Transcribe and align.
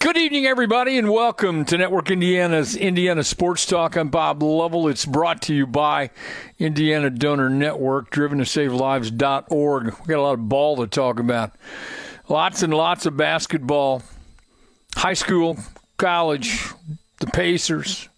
Good 0.00 0.16
evening, 0.16 0.46
everybody, 0.46 0.96
and 0.96 1.10
welcome 1.12 1.66
to 1.66 1.76
Network 1.76 2.10
Indiana's 2.10 2.74
Indiana 2.74 3.22
Sports 3.22 3.66
Talk. 3.66 3.96
I'm 3.96 4.08
Bob 4.08 4.42
Lovell. 4.42 4.88
It's 4.88 5.04
brought 5.04 5.42
to 5.42 5.54
you 5.54 5.66
by 5.66 6.08
Indiana 6.58 7.10
Donor 7.10 7.50
Network, 7.50 8.08
driven 8.08 8.38
to 8.38 8.46
save 8.46 8.72
lives.org. 8.72 9.84
We 9.84 10.06
got 10.06 10.18
a 10.18 10.22
lot 10.22 10.32
of 10.32 10.48
ball 10.48 10.78
to 10.78 10.86
talk 10.86 11.20
about. 11.20 11.52
Lots 12.30 12.62
and 12.62 12.72
lots 12.72 13.04
of 13.04 13.18
basketball, 13.18 14.02
high 14.96 15.12
school, 15.12 15.58
college, 15.98 16.70
the 17.18 17.26
Pacers, 17.26 18.08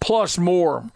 plus 0.00 0.38
more. 0.38 0.88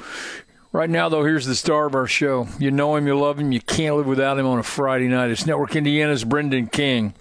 Right 0.73 0.89
now, 0.89 1.11
though, 1.11 1.23
here's 1.23 1.45
the 1.45 1.55
star 1.55 1.85
of 1.85 1.95
our 1.95 2.07
show. 2.07 2.49
You 2.59 2.71
know 2.71 2.97
him, 2.97 3.07
you 3.07 3.19
love 3.19 3.39
him, 3.39 3.53
you 3.53 3.61
can't 3.61 3.97
live 3.97 4.07
without 4.07 4.39
him 4.39 4.47
on 4.47 4.59
a 4.59 4.63
Friday 4.63 5.09
night. 5.09 5.31
It's 5.31 5.45
Network 5.45 5.77
Indiana's 5.77 6.25
Brendan 6.25 6.69
King. 6.69 7.13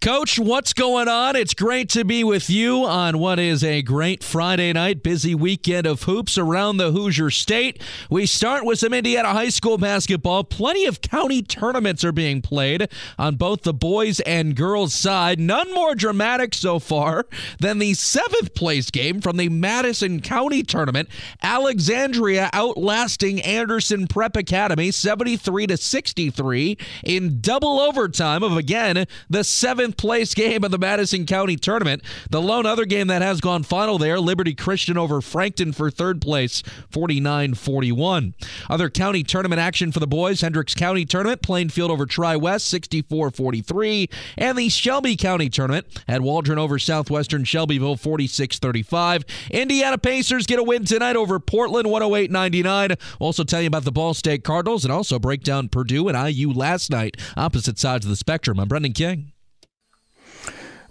Coach, 0.00 0.38
what's 0.38 0.72
going 0.72 1.08
on? 1.08 1.36
It's 1.36 1.52
great 1.52 1.90
to 1.90 2.06
be 2.06 2.24
with 2.24 2.48
you 2.48 2.86
on 2.86 3.18
what 3.18 3.38
is 3.38 3.62
a 3.62 3.82
great 3.82 4.24
Friday 4.24 4.72
night, 4.72 5.02
busy 5.02 5.34
weekend 5.34 5.86
of 5.86 6.04
hoops 6.04 6.38
around 6.38 6.78
the 6.78 6.90
Hoosier 6.90 7.28
State. 7.28 7.82
We 8.08 8.24
start 8.24 8.64
with 8.64 8.78
some 8.78 8.94
Indiana 8.94 9.28
high 9.28 9.50
school 9.50 9.76
basketball. 9.76 10.44
Plenty 10.44 10.86
of 10.86 11.02
county 11.02 11.42
tournaments 11.42 12.02
are 12.02 12.12
being 12.12 12.40
played 12.40 12.88
on 13.18 13.36
both 13.36 13.60
the 13.60 13.74
boys 13.74 14.20
and 14.20 14.56
girls 14.56 14.94
side. 14.94 15.38
None 15.38 15.70
more 15.74 15.94
dramatic 15.94 16.54
so 16.54 16.78
far 16.78 17.26
than 17.58 17.78
the 17.78 17.92
seventh 17.92 18.54
place 18.54 18.90
game 18.90 19.20
from 19.20 19.36
the 19.36 19.50
Madison 19.50 20.22
County 20.22 20.62
tournament. 20.62 21.10
Alexandria 21.42 22.48
outlasting 22.54 23.42
Anderson 23.42 24.06
Prep 24.06 24.34
Academy 24.34 24.92
73 24.92 25.66
to 25.66 25.76
63 25.76 26.78
in 27.04 27.42
double 27.42 27.78
overtime 27.80 28.42
of 28.42 28.56
again 28.56 29.04
the 29.28 29.44
seventh 29.44 29.89
place 29.92 30.34
game 30.34 30.64
of 30.64 30.70
the 30.70 30.78
Madison 30.78 31.26
County 31.26 31.56
tournament. 31.56 32.02
The 32.30 32.40
lone 32.40 32.66
other 32.66 32.84
game 32.84 33.08
that 33.08 33.22
has 33.22 33.40
gone 33.40 33.62
final 33.62 33.98
there, 33.98 34.20
Liberty 34.20 34.54
Christian 34.54 34.96
over 34.98 35.20
Frankton 35.20 35.72
for 35.72 35.90
third 35.90 36.20
place, 36.20 36.62
49 36.90 37.54
41. 37.54 38.34
Other 38.68 38.90
county 38.90 39.22
tournament 39.22 39.60
action 39.60 39.92
for 39.92 40.00
the 40.00 40.06
boys 40.06 40.40
Hendricks 40.40 40.74
County 40.74 41.04
tournament, 41.04 41.42
Plainfield 41.42 41.90
over 41.90 42.06
Tri 42.06 42.36
West, 42.36 42.66
64 42.68 43.30
43. 43.30 44.08
And 44.36 44.58
the 44.58 44.68
Shelby 44.68 45.16
County 45.16 45.48
tournament 45.48 46.02
had 46.08 46.22
Waldron 46.22 46.58
over 46.58 46.78
Southwestern 46.78 47.44
Shelbyville, 47.44 47.96
46 47.96 48.58
35. 48.58 49.24
Indiana 49.50 49.98
Pacers 49.98 50.46
get 50.46 50.58
a 50.58 50.62
win 50.62 50.84
tonight 50.84 51.16
over 51.16 51.38
Portland, 51.38 51.90
108 51.90 52.30
99. 52.30 52.96
Also 53.18 53.44
tell 53.44 53.60
you 53.60 53.68
about 53.68 53.84
the 53.84 53.92
Ball 53.92 54.14
State 54.14 54.44
Cardinals 54.44 54.84
and 54.84 54.92
also 54.92 55.18
break 55.18 55.42
down 55.42 55.68
Purdue 55.68 56.08
and 56.08 56.16
IU 56.16 56.52
last 56.52 56.90
night, 56.90 57.16
opposite 57.36 57.78
sides 57.78 58.04
of 58.04 58.10
the 58.10 58.16
spectrum. 58.16 58.58
I'm 58.58 58.68
Brendan 58.68 58.92
King. 58.92 59.32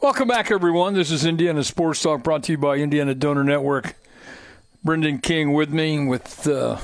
Welcome 0.02 0.30
back, 0.30 0.50
everyone. 0.50 0.94
This 0.94 1.12
is 1.12 1.26
Indiana 1.26 1.64
Sports 1.64 2.02
Talk 2.02 2.24
brought 2.24 2.44
to 2.44 2.54
you 2.54 2.58
by 2.58 2.78
Indiana 2.78 3.14
Donor 3.14 3.44
Network. 3.44 3.96
Brendan 4.84 5.20
King 5.20 5.52
with 5.52 5.72
me, 5.72 6.06
with 6.08 6.48
uh, 6.48 6.78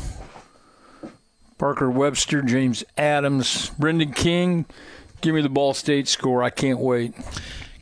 Parker 1.58 1.90
Webster, 1.90 2.42
James 2.42 2.84
Adams. 2.98 3.70
Brendan 3.80 4.12
King, 4.12 4.66
give 5.22 5.34
me 5.34 5.42
the 5.42 5.48
Ball 5.50 5.74
State 5.74 6.10
score. 6.10 6.44
I 6.44 6.50
can't 6.50 6.80
wait. 6.80 7.14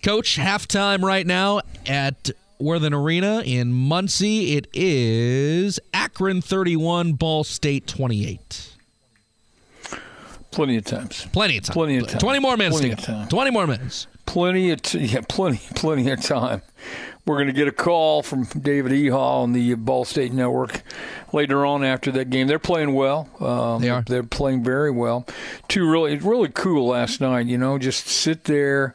Coach, 0.03 0.37
halftime 0.37 1.01
right 1.01 1.25
now 1.25 1.61
at 1.87 2.29
Worthen 2.59 2.93
Arena 2.93 3.41
in 3.43 3.73
Muncie. 3.73 4.55
It 4.55 4.67
is 4.71 5.79
Akron 5.95 6.41
31, 6.41 7.13
Ball 7.13 7.43
State 7.43 7.87
28. 7.87 8.69
Plenty 10.51 10.77
of 10.77 10.85
times. 10.85 11.25
Plenty 11.33 11.57
of 11.57 11.63
time. 11.63 11.73
Plenty 11.73 11.97
of 11.97 12.07
time. 12.07 12.19
20 12.19 12.39
more 12.39 12.55
minutes 12.55 12.79
Plenty 12.79 12.95
to 12.95 13.01
go. 13.01 13.01
time. 13.01 13.27
20 13.29 13.49
more 13.49 13.65
minutes. 13.65 14.05
Plenty 14.25 14.71
of 14.71 14.81
t- 14.81 14.99
yeah, 15.05 15.21
plenty, 15.27 15.61
plenty 15.75 16.09
of 16.09 16.21
time. 16.21 16.61
We're 17.25 17.35
going 17.35 17.47
to 17.47 17.53
get 17.53 17.69
a 17.69 17.71
call 17.71 18.21
from 18.21 18.43
David 18.43 18.91
Ehall 18.91 19.43
on 19.43 19.53
the 19.53 19.75
Ball 19.75 20.03
State 20.03 20.33
Network 20.33 20.81
later 21.31 21.65
on 21.65 21.83
after 21.83 22.11
that 22.11 22.29
game. 22.29 22.47
They're 22.47 22.59
playing 22.59 22.93
well. 22.93 23.29
Um, 23.39 23.81
They 23.81 23.89
are. 23.89 24.01
They're 24.01 24.23
playing 24.23 24.63
very 24.63 24.91
well. 24.91 25.25
Two 25.69 25.89
really, 25.89 26.17
really 26.17 26.49
cool 26.49 26.87
last 26.87 27.21
night. 27.21 27.45
You 27.45 27.57
know, 27.57 27.77
just 27.77 28.07
sit 28.07 28.43
there. 28.43 28.93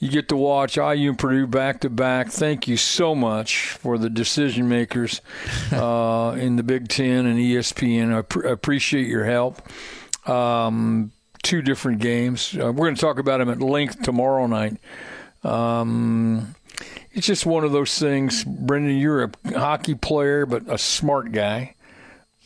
You 0.00 0.08
get 0.10 0.28
to 0.28 0.36
watch 0.36 0.76
IU 0.76 1.10
and 1.10 1.18
Purdue 1.18 1.46
back 1.46 1.80
to 1.80 1.90
back. 1.90 2.30
Thank 2.30 2.66
you 2.68 2.76
so 2.76 3.14
much 3.16 3.70
for 3.70 3.96
the 3.98 4.10
decision 4.10 4.68
makers 4.68 5.20
uh, 5.72 6.36
in 6.38 6.56
the 6.56 6.62
Big 6.64 6.88
Ten 6.88 7.26
and 7.26 7.38
ESPN. 7.38 8.12
I 8.16 8.22
pr- 8.22 8.46
appreciate 8.46 9.06
your 9.06 9.24
help. 9.24 9.60
Um, 10.28 11.12
two 11.48 11.62
different 11.62 11.98
games. 12.00 12.54
Uh, 12.54 12.66
we're 12.66 12.86
going 12.86 12.94
to 12.94 13.00
talk 13.00 13.18
about 13.18 13.38
them 13.38 13.48
at 13.48 13.60
length 13.60 14.02
tomorrow 14.02 14.46
night. 14.46 14.76
Um, 15.42 16.54
it's 17.12 17.26
just 17.26 17.46
one 17.46 17.64
of 17.64 17.72
those 17.72 17.98
things. 17.98 18.44
Brendan, 18.44 18.98
you're 18.98 19.24
a 19.24 19.58
hockey 19.58 19.94
player, 19.94 20.44
but 20.44 20.62
a 20.68 20.76
smart 20.76 21.32
guy. 21.32 21.74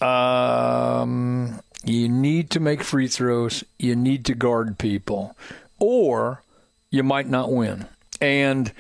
Um, 0.01 1.61
you 1.85 2.09
need 2.09 2.51
to 2.51 2.61
make 2.61 2.85
free 2.85 3.09
throws. 3.09 3.65
You 3.77 3.97
need 3.97 4.25
to 4.27 4.35
guard 4.35 4.79
people, 4.79 5.37
or 5.81 6.45
you 6.91 7.03
might 7.03 7.29
not 7.29 7.53
win. 7.53 7.87
And 8.21 8.73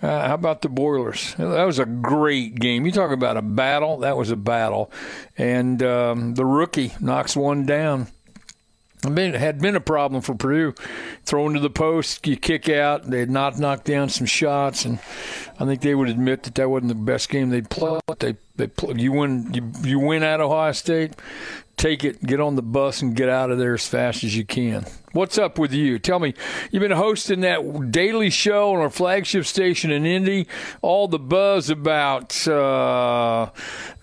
uh, 0.00 0.28
how 0.28 0.34
about 0.34 0.62
the 0.62 0.70
Boilers? 0.70 1.34
That 1.34 1.64
was 1.64 1.78
a 1.78 1.84
great 1.84 2.54
game. 2.54 2.86
You 2.86 2.92
talk 2.92 3.10
about 3.10 3.36
a 3.36 3.42
battle. 3.42 3.98
That 3.98 4.16
was 4.16 4.30
a 4.30 4.36
battle. 4.36 4.90
And 5.36 5.82
um, 5.82 6.34
the 6.34 6.46
rookie 6.46 6.94
knocks 6.98 7.36
one 7.36 7.66
down. 7.66 8.08
It 9.04 9.34
had 9.34 9.60
been 9.60 9.76
a 9.76 9.80
problem 9.80 10.22
for 10.22 10.34
Purdue. 10.34 10.74
Thrown 11.24 11.54
to 11.54 11.60
the 11.60 11.70
post, 11.70 12.26
you 12.26 12.36
kick 12.36 12.68
out. 12.68 13.10
They 13.10 13.20
had 13.20 13.30
not 13.30 13.58
knocked 13.58 13.84
down 13.84 14.08
some 14.08 14.26
shots, 14.26 14.84
and 14.84 14.98
I 15.60 15.64
think 15.64 15.82
they 15.82 15.94
would 15.94 16.08
admit 16.08 16.44
that 16.44 16.54
that 16.54 16.70
wasn't 16.70 16.88
the 16.88 16.94
best 16.94 17.28
game 17.28 17.50
they'd 17.50 17.68
played. 17.70 18.00
They 18.18 18.36
they 18.56 18.68
play, 18.68 18.94
you 18.96 19.12
win 19.12 19.52
you, 19.52 19.72
you 19.84 19.98
win 19.98 20.22
at 20.22 20.40
Ohio 20.40 20.72
State, 20.72 21.12
take 21.76 22.04
it, 22.04 22.22
get 22.22 22.40
on 22.40 22.56
the 22.56 22.62
bus, 22.62 23.02
and 23.02 23.14
get 23.14 23.28
out 23.28 23.50
of 23.50 23.58
there 23.58 23.74
as 23.74 23.86
fast 23.86 24.24
as 24.24 24.36
you 24.36 24.44
can. 24.44 24.86
What's 25.12 25.38
up 25.38 25.58
with 25.58 25.72
you? 25.72 25.98
Tell 25.98 26.18
me, 26.18 26.34
you've 26.70 26.82
been 26.82 26.90
hosting 26.90 27.40
that 27.40 27.90
daily 27.90 28.28
show 28.28 28.74
on 28.74 28.80
our 28.80 28.90
flagship 28.90 29.46
station 29.46 29.90
in 29.90 30.04
Indy. 30.04 30.46
All 30.82 31.08
the 31.08 31.18
buzz 31.18 31.70
about 31.70 32.46
uh, 32.46 33.50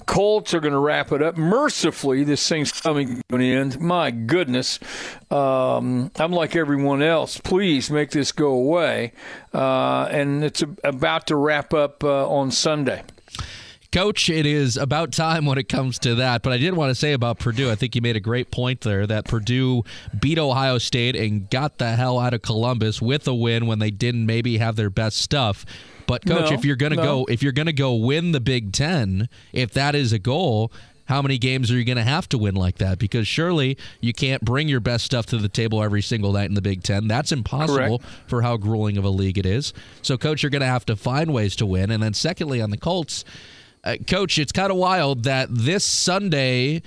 Colts 0.06 0.54
are 0.54 0.60
going 0.60 0.74
to 0.74 0.80
wrap 0.80 1.12
it 1.12 1.22
up. 1.22 1.38
Mercifully, 1.38 2.24
this 2.24 2.48
thing's 2.48 2.72
coming 2.72 3.22
to 3.30 3.36
an 3.36 3.42
end. 3.42 3.80
My 3.80 4.12
goodness. 4.12 4.80
Um, 5.32 6.12
I'm 6.16 6.32
like 6.32 6.56
everyone 6.56 7.02
else. 7.02 7.40
Please 7.40 7.90
make 7.90 8.12
this 8.12 8.32
go 8.32 8.48
away. 8.48 9.14
Uh, 9.54 10.08
and 10.12 10.44
it's 10.44 10.62
a, 10.62 10.70
about 10.84 11.28
to 11.28 11.36
wrap 11.36 11.74
up 11.74 12.04
uh, 12.04 12.28
on 12.28 12.52
Sunday. 12.52 13.04
Coach, 13.94 14.28
it 14.28 14.48
is 14.48 14.76
about 14.76 15.12
time 15.12 15.46
when 15.46 15.60
it 15.60 15.70
comes 15.70 16.00
to 16.00 16.16
that. 16.16 16.42
But 16.42 16.52
I 16.52 16.58
did 16.58 16.74
want 16.74 16.90
to 16.90 16.96
say 16.96 17.14
about 17.14 17.38
Purdue, 17.38 17.70
I 17.70 17.76
think 17.76 17.96
you 17.96 18.02
made 18.02 18.16
a 18.16 18.20
great 18.20 18.50
point 18.50 18.82
there 18.82 19.06
that 19.06 19.26
Purdue 19.26 19.84
beat 20.20 20.40
Ohio 20.40 20.80
State 20.80 21.16
and 21.16 21.48
got 21.48 21.78
the 21.78 21.92
hell 21.96 22.18
out 22.18 22.34
of 22.34 22.42
Columbus 22.42 23.04
with 23.04 23.28
a 23.28 23.36
win 23.36 23.68
when 23.68 23.78
they 23.78 23.92
didn't 23.92 24.26
maybe 24.26 24.58
have 24.58 24.78
their 24.78 24.90
best 24.90 25.18
stuff. 25.22 25.64
But 26.08 26.26
coach, 26.26 26.50
No, 26.50 26.56
if 26.58 26.66
you're 26.66 26.76
gonna 26.76 26.96
no. 26.96 27.04
go 27.04 27.26
if 27.30 27.44
you're 27.44 27.52
gonna 27.52 27.72
go 27.72 27.94
win 27.94 28.32
the 28.32 28.40
Big 28.42 28.72
Ten, 28.74 29.30
if 29.52 29.72
that 29.74 29.94
is 29.94 30.12
a 30.12 30.18
goal, 30.20 30.72
how 31.06 31.22
many 31.22 31.38
games 31.38 31.70
are 31.72 31.78
you 31.78 31.84
going 31.84 31.98
to 31.98 32.04
have 32.04 32.30
to 32.30 32.38
win 32.38 32.56
like 32.56 32.78
that? 32.78 32.98
Because 32.98 33.28
surely 33.28 33.78
you 34.00 34.14
can't 34.14 34.42
bring 34.44 34.70
your 34.70 34.80
best 34.80 35.04
stuff 35.04 35.26
to 35.28 35.38
the 35.38 35.50
table 35.50 35.84
every 35.84 36.02
single 36.02 36.32
night 36.32 36.46
in 36.48 36.54
the 36.54 36.62
Big 36.62 36.82
Ten. 36.82 37.08
That's 37.10 37.34
impossible 37.34 38.00
Correct. 38.00 38.30
for 38.30 38.42
how 38.42 38.56
grueling 38.56 38.98
of 38.98 39.04
a 39.04 39.10
league 39.10 39.38
it 39.38 39.46
is. 39.46 39.74
So, 40.02 40.18
coach, 40.18 40.42
you're 40.44 40.50
going 40.50 40.62
to 40.62 40.66
have 40.66 40.86
to 40.86 40.96
find 40.96 41.34
ways 41.34 41.58
to 41.58 41.66
win. 41.66 41.92
And 41.92 42.02
then, 42.02 42.14
secondly, 42.14 42.62
on 42.62 42.70
the 42.70 42.78
Colts, 42.78 43.26
uh, 43.84 43.98
coach, 44.08 44.38
it's 44.38 44.52
kind 44.52 44.72
of 44.72 44.78
wild 44.78 45.24
that 45.24 45.48
this 45.52 45.84
Sunday 45.84 46.82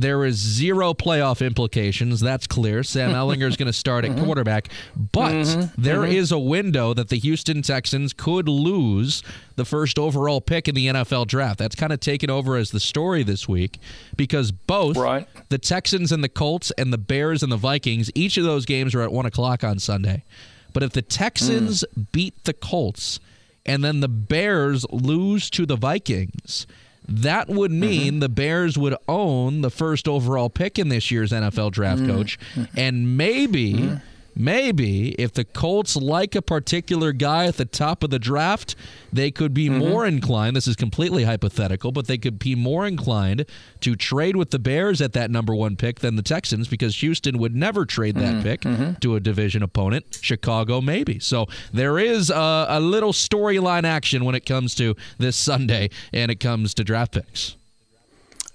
there 0.00 0.24
is 0.24 0.36
zero 0.36 0.94
playoff 0.94 1.44
implications. 1.44 2.20
That's 2.20 2.46
clear. 2.46 2.82
Sam 2.82 3.10
Ehlinger 3.14 3.48
is 3.48 3.56
going 3.56 3.66
to 3.66 3.72
start 3.72 4.04
at 4.04 4.12
mm-hmm. 4.12 4.24
quarterback, 4.24 4.68
but 4.96 5.32
mm-hmm. 5.32 5.82
there 5.82 6.00
mm-hmm. 6.00 6.12
is 6.12 6.32
a 6.32 6.38
window 6.38 6.94
that 6.94 7.08
the 7.08 7.18
Houston 7.18 7.62
Texans 7.62 8.12
could 8.12 8.48
lose 8.48 9.22
the 9.56 9.64
first 9.64 9.98
overall 9.98 10.40
pick 10.40 10.68
in 10.68 10.74
the 10.74 10.86
NFL 10.86 11.26
draft. 11.26 11.58
That's 11.58 11.74
kind 11.74 11.92
of 11.92 12.00
taken 12.00 12.30
over 12.30 12.56
as 12.56 12.70
the 12.70 12.80
story 12.80 13.22
this 13.22 13.48
week 13.48 13.78
because 14.16 14.52
both 14.52 14.96
Right. 14.96 15.28
the 15.50 15.58
Texans 15.58 16.12
and 16.12 16.24
the 16.24 16.28
Colts 16.28 16.72
and 16.78 16.92
the 16.92 16.98
Bears 16.98 17.42
and 17.42 17.52
the 17.52 17.56
Vikings, 17.56 18.10
each 18.14 18.36
of 18.38 18.44
those 18.44 18.64
games 18.64 18.94
are 18.94 19.02
at 19.02 19.12
one 19.12 19.26
o'clock 19.26 19.62
on 19.62 19.78
Sunday. 19.78 20.24
But 20.72 20.82
if 20.82 20.92
the 20.92 21.02
Texans 21.02 21.84
mm. 21.98 22.06
beat 22.12 22.44
the 22.44 22.52
Colts 22.52 23.20
and 23.66 23.84
then 23.84 24.00
the 24.00 24.08
Bears 24.08 24.86
lose 24.90 25.50
to 25.50 25.66
the 25.66 25.76
Vikings, 25.76 26.66
that 27.08 27.48
would 27.48 27.70
mm-hmm. 27.70 27.80
mean 27.80 28.20
the 28.20 28.28
Bears 28.28 28.78
would 28.78 28.94
own 29.08 29.62
the 29.62 29.70
first 29.70 30.06
overall 30.06 30.48
pick 30.48 30.78
in 30.78 30.88
this 30.88 31.10
year's 31.10 31.32
NFL 31.32 31.72
draft 31.72 32.02
mm-hmm. 32.02 32.10
coach. 32.10 32.38
And 32.76 33.16
maybe, 33.16 33.74
mm-hmm. 33.74 33.96
Maybe 34.40 35.10
if 35.12 35.32
the 35.32 35.44
Colts 35.44 35.96
like 35.96 36.34
a 36.34 36.42
particular 36.42 37.12
guy 37.12 37.46
at 37.46 37.56
the 37.56 37.64
top 37.64 38.02
of 38.02 38.10
the 38.10 38.18
draft, 38.18 38.74
they 39.12 39.30
could 39.30 39.54
be 39.54 39.68
mm-hmm. 39.68 39.78
more 39.78 40.06
inclined. 40.06 40.56
This 40.56 40.66
is 40.66 40.76
completely 40.76 41.24
hypothetical, 41.24 41.92
but 41.92 42.06
they 42.06 42.18
could 42.18 42.38
be 42.38 42.54
more 42.54 42.86
inclined 42.86 43.46
to 43.80 43.96
trade 43.96 44.36
with 44.36 44.50
the 44.50 44.58
Bears 44.58 45.00
at 45.00 45.12
that 45.12 45.30
number 45.30 45.54
one 45.54 45.76
pick 45.76 46.00
than 46.00 46.16
the 46.16 46.22
Texans 46.22 46.68
because 46.68 46.96
Houston 47.00 47.38
would 47.38 47.54
never 47.54 47.84
trade 47.84 48.16
that 48.16 48.34
mm-hmm. 48.34 48.42
pick 48.42 48.60
mm-hmm. 48.62 48.94
to 48.94 49.16
a 49.16 49.20
division 49.20 49.62
opponent. 49.62 50.18
Chicago, 50.20 50.80
maybe. 50.80 51.18
So 51.18 51.46
there 51.72 51.98
is 51.98 52.30
a, 52.30 52.66
a 52.68 52.80
little 52.80 53.12
storyline 53.12 53.84
action 53.84 54.24
when 54.24 54.34
it 54.34 54.46
comes 54.46 54.74
to 54.76 54.96
this 55.18 55.36
Sunday 55.36 55.90
and 56.12 56.30
it 56.30 56.40
comes 56.40 56.74
to 56.74 56.84
draft 56.84 57.12
picks. 57.12 57.56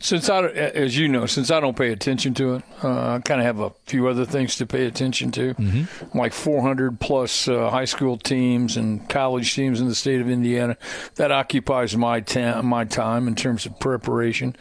Since 0.05 0.29
I, 0.29 0.43
as 0.43 0.95
you 0.95 1.07
know, 1.07 1.25
since 1.25 1.49
I 1.49 1.59
don't 1.59 1.75
pay 1.75 1.91
attention 1.91 2.35
to 2.35 2.53
it, 2.53 2.63
uh, 2.83 3.15
I 3.15 3.19
kind 3.25 3.41
of 3.41 3.47
have 3.47 3.59
a 3.59 3.71
few 3.87 4.07
other 4.07 4.23
things 4.23 4.55
to 4.57 4.67
pay 4.67 4.85
attention 4.85 5.31
to, 5.31 5.55
mm-hmm. 5.55 6.15
like 6.15 6.31
400 6.31 6.99
plus 6.99 7.47
uh, 7.47 7.71
high 7.71 7.85
school 7.85 8.15
teams 8.15 8.77
and 8.77 9.09
college 9.09 9.55
teams 9.55 9.81
in 9.81 9.87
the 9.87 9.95
state 9.95 10.21
of 10.21 10.29
Indiana. 10.29 10.77
That 11.15 11.31
occupies 11.31 11.97
my 11.97 12.19
time, 12.19 12.67
my 12.67 12.85
time 12.85 13.27
in 13.27 13.33
terms 13.33 13.65
of 13.65 13.79
preparation. 13.79 14.55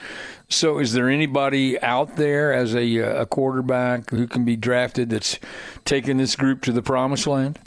So, 0.55 0.79
is 0.79 0.93
there 0.93 1.11
anybody 1.11 1.81
out 1.81 2.15
there 2.17 2.53
as 2.53 2.77
a, 2.77 2.99
a 2.99 3.27
quarterback 3.27 4.11
who 4.11 4.29
can 4.29 4.45
be 4.45 4.55
drafted 4.55 5.11
that's 5.11 5.41
taking 5.85 6.17
this 6.17 6.37
group 6.37 6.63
to 6.63 6.73
the 6.73 6.81
promised 6.81 7.27
land? 7.27 7.59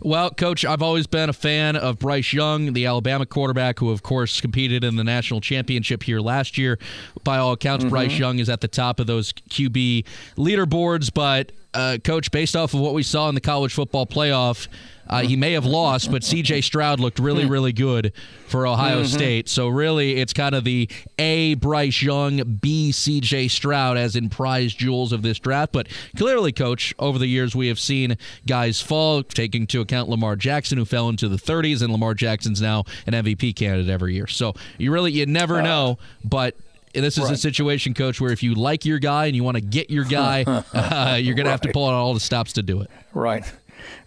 Well, 0.00 0.30
coach, 0.30 0.64
I've 0.64 0.80
always 0.80 1.06
been 1.06 1.28
a 1.28 1.34
fan 1.34 1.76
of 1.76 1.98
Bryce 1.98 2.32
Young, 2.32 2.72
the 2.72 2.86
Alabama 2.86 3.26
quarterback, 3.26 3.78
who, 3.78 3.90
of 3.90 4.02
course, 4.02 4.40
competed 4.40 4.84
in 4.84 4.96
the 4.96 5.04
national 5.04 5.42
championship 5.42 6.02
here 6.02 6.20
last 6.20 6.56
year. 6.56 6.78
By 7.24 7.36
all 7.36 7.52
accounts, 7.52 7.84
mm-hmm. 7.84 7.90
Bryce 7.90 8.18
Young 8.18 8.38
is 8.38 8.48
at 8.48 8.62
the 8.62 8.68
top 8.68 9.00
of 9.00 9.06
those 9.06 9.34
QB 9.34 10.06
leaderboards. 10.36 11.12
But, 11.12 11.52
uh, 11.74 11.98
coach, 12.02 12.30
based 12.30 12.56
off 12.56 12.72
of 12.72 12.80
what 12.80 12.94
we 12.94 13.02
saw 13.02 13.28
in 13.28 13.34
the 13.34 13.40
college 13.42 13.74
football 13.74 14.06
playoff, 14.06 14.66
uh, 15.10 15.22
he 15.22 15.36
may 15.36 15.52
have 15.52 15.66
lost, 15.66 16.10
but 16.10 16.22
C.J. 16.22 16.60
Stroud 16.60 17.00
looked 17.00 17.18
really, 17.18 17.44
really 17.44 17.72
good 17.72 18.12
for 18.46 18.64
Ohio 18.66 18.98
mm-hmm. 18.98 19.06
State. 19.06 19.48
So 19.48 19.66
really, 19.66 20.16
it's 20.16 20.32
kind 20.32 20.54
of 20.54 20.62
the 20.62 20.88
A. 21.18 21.54
Bryce 21.54 22.00
Young, 22.00 22.58
B. 22.60 22.92
C.J. 22.92 23.48
Stroud 23.48 23.96
as 23.96 24.14
in 24.14 24.28
prize 24.28 24.72
jewels 24.72 25.12
of 25.12 25.22
this 25.22 25.40
draft. 25.40 25.72
But 25.72 25.88
clearly, 26.16 26.52
coach, 26.52 26.94
over 27.00 27.18
the 27.18 27.26
years 27.26 27.56
we 27.56 27.66
have 27.66 27.80
seen 27.80 28.16
guys 28.46 28.80
fall, 28.80 29.24
taking 29.24 29.62
into 29.62 29.80
account 29.80 30.08
Lamar 30.08 30.36
Jackson, 30.36 30.78
who 30.78 30.84
fell 30.84 31.08
into 31.08 31.28
the 31.28 31.36
30s, 31.36 31.82
and 31.82 31.92
Lamar 31.92 32.14
Jackson's 32.14 32.62
now 32.62 32.84
an 33.06 33.12
MVP 33.12 33.56
candidate 33.56 33.90
every 33.90 34.14
year. 34.14 34.28
So 34.28 34.54
you 34.78 34.92
really, 34.92 35.10
you 35.10 35.26
never 35.26 35.58
uh, 35.58 35.62
know, 35.62 35.98
but 36.24 36.54
this 36.92 37.18
is 37.18 37.24
right. 37.24 37.32
a 37.32 37.36
situation, 37.36 37.94
coach, 37.94 38.20
where 38.20 38.32
if 38.32 38.42
you 38.42 38.54
like 38.54 38.84
your 38.84 38.98
guy 38.98 39.26
and 39.26 39.36
you 39.36 39.44
want 39.44 39.56
to 39.56 39.60
get 39.60 39.90
your 39.90 40.04
guy, 40.04 40.44
uh, 40.44 41.16
you're 41.20 41.34
going 41.34 41.38
right. 41.38 41.44
to 41.44 41.50
have 41.50 41.60
to 41.62 41.72
pull 41.72 41.86
out 41.86 41.94
all 41.94 42.14
the 42.14 42.20
stops 42.20 42.54
to 42.54 42.62
do 42.62 42.80
it. 42.80 42.90
Right. 43.12 43.44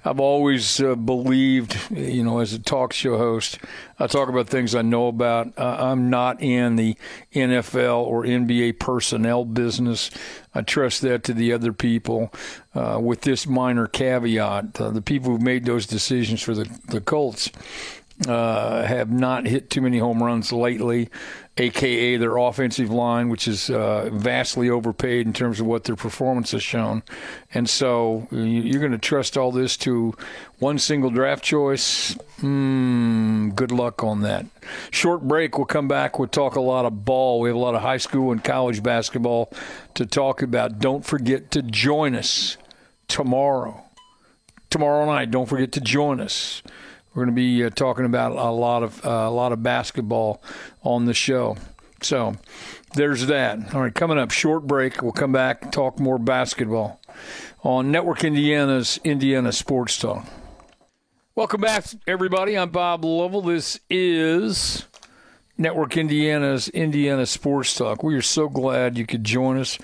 I've 0.06 0.20
always 0.20 0.82
uh, 0.82 0.96
believed, 0.96 1.78
you 1.92 2.24
know, 2.24 2.40
as 2.40 2.54
a 2.54 2.60
talk 2.60 2.94
show 2.94 3.18
host, 3.18 3.60
I 4.00 4.08
talk 4.08 4.30
about 4.30 4.50
things 4.50 4.76
I 4.76 4.82
know 4.82 5.08
about. 5.08 5.58
Uh, 5.58 5.78
I'm 5.80 6.10
not 6.10 6.42
in 6.42 6.76
the 6.76 6.98
NFL 7.34 8.04
or 8.06 8.24
NBA 8.24 8.80
personnel 8.80 9.46
business. 9.46 10.12
I 10.54 10.62
trust 10.62 11.02
that 11.02 11.24
to 11.26 11.34
the 11.34 11.54
other 11.54 11.74
people. 11.74 12.34
Uh, 12.76 13.00
with 13.02 13.22
this 13.22 13.46
minor 13.46 13.88
caveat, 13.88 14.82
uh, 14.82 14.90
the 14.90 15.02
people 15.02 15.32
who've 15.32 15.42
made 15.42 15.66
those 15.66 15.86
decisions 15.86 16.42
for 16.42 16.54
the 16.54 16.66
the 16.88 17.02
Colts 17.02 17.52
uh, 18.28 18.84
have 18.84 19.12
not 19.12 19.48
hit 19.48 19.70
too 19.70 19.82
many 19.82 19.98
home 19.98 20.22
runs 20.22 20.52
lately 20.52 21.10
aka 21.58 22.18
their 22.18 22.38
offensive 22.38 22.90
line, 22.90 23.30
which 23.30 23.48
is 23.48 23.70
uh, 23.70 24.10
vastly 24.12 24.70
overpaid 24.70 25.28
in 25.28 25.34
terms 25.34 25.60
of 25.60 25.68
what 25.68 25.84
their 25.84 25.96
performance 25.96 26.52
has 26.52 26.64
shown. 26.64 27.04
And 27.54 27.70
so 27.70 28.28
you're 28.32 28.80
going 28.80 28.92
to 28.92 28.98
trust 28.98 29.38
all 29.38 29.52
this 29.52 29.78
to 29.78 30.16
one 30.60 30.80
single 30.80 31.12
draft 31.12 31.44
choice. 31.44 32.16
Mm, 32.42 33.54
good 33.56 33.72
luck 33.72 34.04
on 34.04 34.22
that. 34.22 34.46
Short 34.90 35.22
break. 35.22 35.58
We'll 35.58 35.66
come 35.66 35.88
back. 35.88 36.18
We'll 36.18 36.28
talk 36.28 36.56
a 36.56 36.62
lot 36.62 36.86
of 36.86 37.06
ball. 37.06 37.40
We 37.40 37.50
have 37.50 37.56
a 37.56 37.60
lot 37.60 37.76
of 37.76 37.82
high 37.82 37.98
school 37.98 38.32
and 38.32 38.44
college 38.44 38.82
basketball 38.82 39.52
to 39.94 40.06
talk 40.06 40.42
about. 40.42 40.80
Don't 40.80 41.06
forget 41.06 41.52
to 41.52 41.62
join 41.62 42.16
us 42.16 42.58
tomorrow. 43.08 43.84
Tomorrow 44.72 45.06
night. 45.06 45.30
Don't 45.30 45.48
forget 45.48 45.72
to 45.74 45.82
join 45.82 46.20
us. 46.20 46.64
We're 47.14 47.26
going 47.26 47.36
to 47.36 47.40
be 47.40 47.64
uh, 47.64 47.70
talking 47.70 48.06
about 48.06 48.32
a 48.32 48.50
lot 48.52 48.82
of 48.82 49.06
uh, 49.06 49.10
a 49.10 49.30
lot 49.30 49.52
of 49.52 49.62
basketball 49.62 50.42
on 50.82 51.06
the 51.06 51.14
show. 51.14 51.58
So 52.02 52.36
there's 52.96 53.28
that. 53.28 53.74
All 53.76 53.82
right, 53.82 53.94
coming 53.94 54.18
up, 54.18 54.32
short 54.32 54.66
break. 54.66 55.02
We'll 55.02 55.12
come 55.12 55.32
back 55.32 55.72
talk 55.72 56.00
more 56.00 56.18
basketball 56.18 57.00
on 57.64 57.92
Network 57.92 58.24
Indiana's 58.24 59.00
Indiana 59.04 59.52
Sports 59.52 60.00
Talk. 60.00 60.26
Welcome 61.36 61.62
back, 61.62 61.86
everybody. 62.08 62.58
I'm 62.58 62.70
Bob 62.70 63.06
Lovell. 63.06 63.42
This 63.42 63.80
is 63.92 64.86
Network 65.58 65.96
Indiana's 65.98 66.68
Indiana 66.70 67.28
Sports 67.28 67.76
Talk. 67.76 68.04
We 68.04 68.16
are 68.16 68.22
so 68.24 68.50
glad 68.50 68.98
you 68.98 69.06
could 69.06 69.24
join 69.24 69.58
us. 69.58 69.78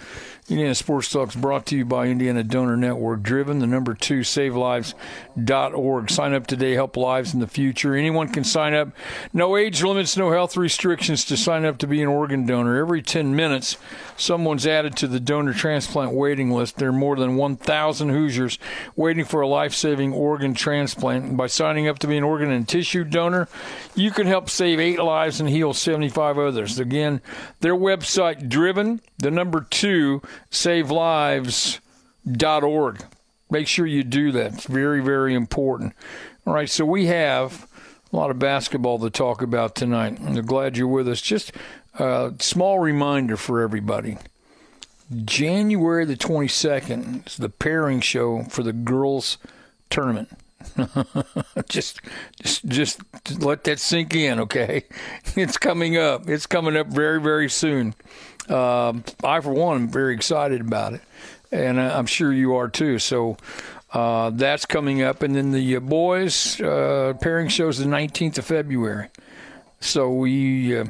Indiana 0.50 0.74
Sports 0.74 1.12
Talk 1.12 1.30
is 1.30 1.36
brought 1.36 1.68
to 1.68 1.78
you 1.78 1.86
by 1.86 2.08
Indiana 2.08 2.44
Donor 2.44 2.76
Network, 2.76 3.22
driven 3.22 3.60
the 3.60 3.68
number 3.68 3.94
two, 3.94 4.22
savelives.org. 4.22 6.10
Sign 6.10 6.34
up 6.34 6.48
today, 6.48 6.74
help 6.74 6.98
lives 6.98 7.36
in 7.36 7.40
the 7.40 7.46
future. 7.46 7.94
Anyone 7.94 8.30
can 8.30 8.44
sign 8.44 8.74
up. 8.74 8.90
No 9.32 9.56
age 9.56 9.84
limits, 9.84 10.18
no 10.18 10.32
health 10.32 10.58
restrictions 10.58 11.24
to 11.26 11.38
sign 11.38 11.66
up 11.66 11.78
to 11.78 11.88
be 11.88 12.02
an 12.02 12.08
organ 12.08 12.48
donor. 12.48 12.78
Every 12.78 13.04
10 13.04 13.36
minutes, 13.36 13.78
someone's 14.18 14.66
added 14.66 14.96
to 14.98 15.08
the 15.08 15.20
donor 15.20 15.54
transplant 15.54 16.14
waiting 16.14 16.50
list. 16.50 16.78
There 16.78 16.90
are 16.90 16.94
more 16.94 17.16
than 17.16 17.36
1,000 17.36 18.10
Hoosiers 18.10 18.58
waiting 18.96 19.26
for 19.26 19.42
a 19.42 19.48
life 19.48 19.76
saving 19.76 20.14
organ 20.14 20.56
transplant. 20.56 21.26
And 21.26 21.38
by 21.38 21.46
signing 21.46 21.88
up 21.88 22.00
to 22.00 22.08
be 22.08 22.18
an 22.18 22.24
organ 22.24 22.50
and 22.50 22.68
tissue 22.68 23.04
donor, 23.04 23.48
you 23.94 24.10
can 24.10 24.26
help 24.26 24.50
save 24.50 24.80
eight 24.80 25.00
lives 25.00 25.40
and 25.40 25.48
heal 25.48 25.74
75 25.74 26.40
others. 26.40 26.80
Again, 26.80 27.22
their 27.60 27.76
website, 27.76 28.50
driven, 28.50 29.02
the 29.20 29.30
number 29.30 29.68
two, 29.70 30.22
savelives.org. 30.52 33.06
Make 33.52 33.68
sure 33.68 33.86
you 33.86 34.04
do 34.04 34.32
that. 34.34 34.54
It's 34.54 34.66
very, 34.66 35.02
very 35.02 35.34
important. 35.34 35.94
All 36.46 36.54
right, 36.54 36.70
so 36.70 36.86
we 36.86 37.08
have 37.08 37.68
a 38.12 38.16
lot 38.16 38.32
of 38.32 38.40
basketball 38.40 39.00
to 39.00 39.10
talk 39.10 39.42
about 39.42 39.76
tonight. 39.76 40.20
I'm 40.24 40.36
glad 40.46 40.78
you're 40.78 40.88
with 40.88 41.08
us. 41.08 41.22
Just 41.22 41.52
a 41.98 42.34
small 42.40 42.80
reminder 42.80 43.38
for 43.38 43.62
everybody. 43.62 44.18
January 45.26 46.06
the 46.06 46.16
22nd 46.16 47.28
is 47.28 47.38
the 47.38 47.50
pairing 47.50 48.00
show 48.00 48.44
for 48.44 48.62
the 48.62 48.74
girls 48.74 49.38
tournament. 49.90 50.30
just, 51.70 52.02
just, 52.42 52.66
just 52.66 53.02
let 53.40 53.64
that 53.64 53.80
sink 53.80 54.16
in, 54.16 54.40
okay? 54.40 54.86
It's 55.36 55.58
coming 55.58 55.98
up. 55.98 56.30
It's 56.30 56.46
coming 56.46 56.78
up 56.78 56.88
very, 56.88 57.20
very 57.20 57.50
soon 57.50 57.96
uh, 58.50 58.94
I, 59.24 59.40
for 59.42 59.54
one, 59.54 59.78
am 59.78 59.88
very 59.90 60.14
excited 60.14 60.62
about 60.62 60.94
it, 60.94 61.02
and 61.52 61.80
I'm 61.80 62.06
sure 62.06 62.34
you 62.34 62.56
are 62.56 62.68
too. 62.68 63.00
So 63.00 63.38
uh, 63.92 64.30
that's 64.32 64.66
coming 64.66 65.02
up, 65.02 65.24
and 65.24 65.36
then 65.36 65.52
the 65.52 65.76
uh, 65.76 65.80
boys 65.80 66.60
uh, 66.62 67.14
pairing 67.22 67.48
shows 67.48 67.78
the 67.78 67.86
19th 67.86 68.38
of 68.38 68.46
February. 68.46 69.10
So 69.82 70.12
we, 70.12 70.78
uh, 70.78 70.86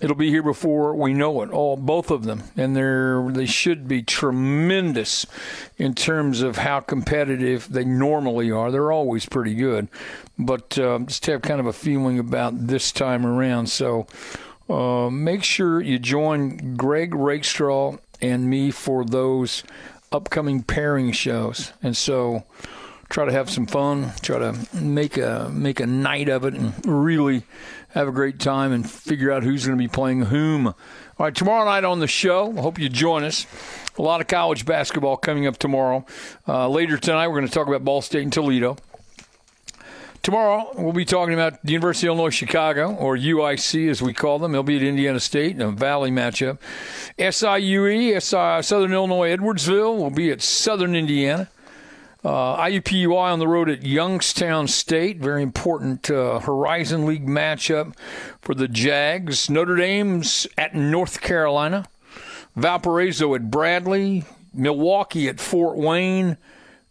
it'll 0.00 0.14
be 0.14 0.28
here 0.28 0.42
before 0.42 0.94
we 0.94 1.14
know 1.14 1.42
it. 1.42 1.50
All 1.50 1.76
both 1.76 2.10
of 2.10 2.24
them, 2.24 2.42
and 2.56 2.76
they're 2.76 3.26
they 3.30 3.46
should 3.46 3.88
be 3.88 4.02
tremendous 4.02 5.26
in 5.78 5.94
terms 5.94 6.42
of 6.42 6.58
how 6.58 6.80
competitive 6.80 7.66
they 7.70 7.84
normally 7.84 8.50
are. 8.50 8.70
They're 8.70 8.92
always 8.92 9.26
pretty 9.26 9.54
good, 9.54 9.88
but 10.38 10.78
uh, 10.78 10.98
just 11.00 11.24
have 11.26 11.42
kind 11.42 11.60
of 11.60 11.66
a 11.66 11.72
feeling 11.72 12.18
about 12.18 12.66
this 12.66 12.92
time 12.92 13.24
around. 13.24 13.68
So 13.68 14.06
uh, 14.68 15.08
make 15.10 15.44
sure 15.44 15.80
you 15.80 15.98
join 15.98 16.76
Greg 16.76 17.14
Rakestraw 17.14 17.96
and 18.20 18.48
me 18.48 18.70
for 18.70 19.04
those 19.04 19.62
upcoming 20.12 20.62
pairing 20.62 21.12
shows. 21.12 21.72
And 21.82 21.96
so 21.96 22.44
try 23.08 23.24
to 23.24 23.32
have 23.32 23.50
some 23.50 23.66
fun, 23.66 24.12
try 24.22 24.38
to 24.38 24.56
make 24.74 25.16
a 25.16 25.50
make 25.52 25.80
a 25.80 25.86
night 25.86 26.28
of 26.28 26.44
it 26.44 26.54
and 26.54 26.74
really 26.86 27.44
have 27.90 28.08
a 28.08 28.12
great 28.12 28.38
time 28.38 28.72
and 28.72 28.88
figure 28.88 29.30
out 29.32 29.42
who's 29.42 29.66
going 29.66 29.78
to 29.78 29.82
be 29.82 29.88
playing 29.88 30.22
whom. 30.22 30.66
All 30.66 30.74
right, 31.18 31.34
tomorrow 31.34 31.64
night 31.64 31.84
on 31.84 32.00
the 32.00 32.06
show, 32.06 32.56
I 32.56 32.60
hope 32.60 32.78
you 32.78 32.88
join 32.88 33.24
us. 33.24 33.46
A 33.98 34.02
lot 34.02 34.20
of 34.20 34.26
college 34.26 34.66
basketball 34.66 35.16
coming 35.16 35.46
up 35.46 35.56
tomorrow. 35.56 36.04
Uh, 36.46 36.68
later 36.68 36.98
tonight, 36.98 37.28
we're 37.28 37.36
going 37.36 37.46
to 37.46 37.52
talk 37.52 37.66
about 37.68 37.84
Ball 37.84 38.02
State 38.02 38.22
and 38.22 38.32
Toledo. 38.32 38.76
Tomorrow, 40.26 40.72
we'll 40.74 40.92
be 40.92 41.04
talking 41.04 41.34
about 41.34 41.62
the 41.62 41.70
University 41.70 42.08
of 42.08 42.16
Illinois 42.16 42.30
Chicago, 42.30 42.92
or 42.96 43.16
UIC 43.16 43.88
as 43.88 44.02
we 44.02 44.12
call 44.12 44.40
them. 44.40 44.50
They'll 44.50 44.64
be 44.64 44.74
at 44.74 44.82
Indiana 44.82 45.20
State 45.20 45.54
in 45.54 45.62
a 45.62 45.70
Valley 45.70 46.10
matchup. 46.10 46.58
SIUE, 47.16 48.20
SI, 48.20 48.66
Southern 48.66 48.92
Illinois 48.92 49.28
Edwardsville, 49.36 49.96
will 49.96 50.10
be 50.10 50.32
at 50.32 50.42
Southern 50.42 50.96
Indiana. 50.96 51.48
Uh, 52.24 52.56
IUPUI 52.56 53.16
on 53.16 53.38
the 53.38 53.46
road 53.46 53.70
at 53.70 53.84
Youngstown 53.84 54.66
State. 54.66 55.18
Very 55.18 55.44
important 55.44 56.10
uh, 56.10 56.40
Horizon 56.40 57.06
League 57.06 57.28
matchup 57.28 57.96
for 58.40 58.56
the 58.56 58.66
Jags. 58.66 59.48
Notre 59.48 59.76
Dame's 59.76 60.48
at 60.58 60.74
North 60.74 61.20
Carolina. 61.20 61.86
Valparaiso 62.56 63.32
at 63.36 63.48
Bradley. 63.48 64.24
Milwaukee 64.52 65.28
at 65.28 65.38
Fort 65.38 65.76
Wayne. 65.76 66.36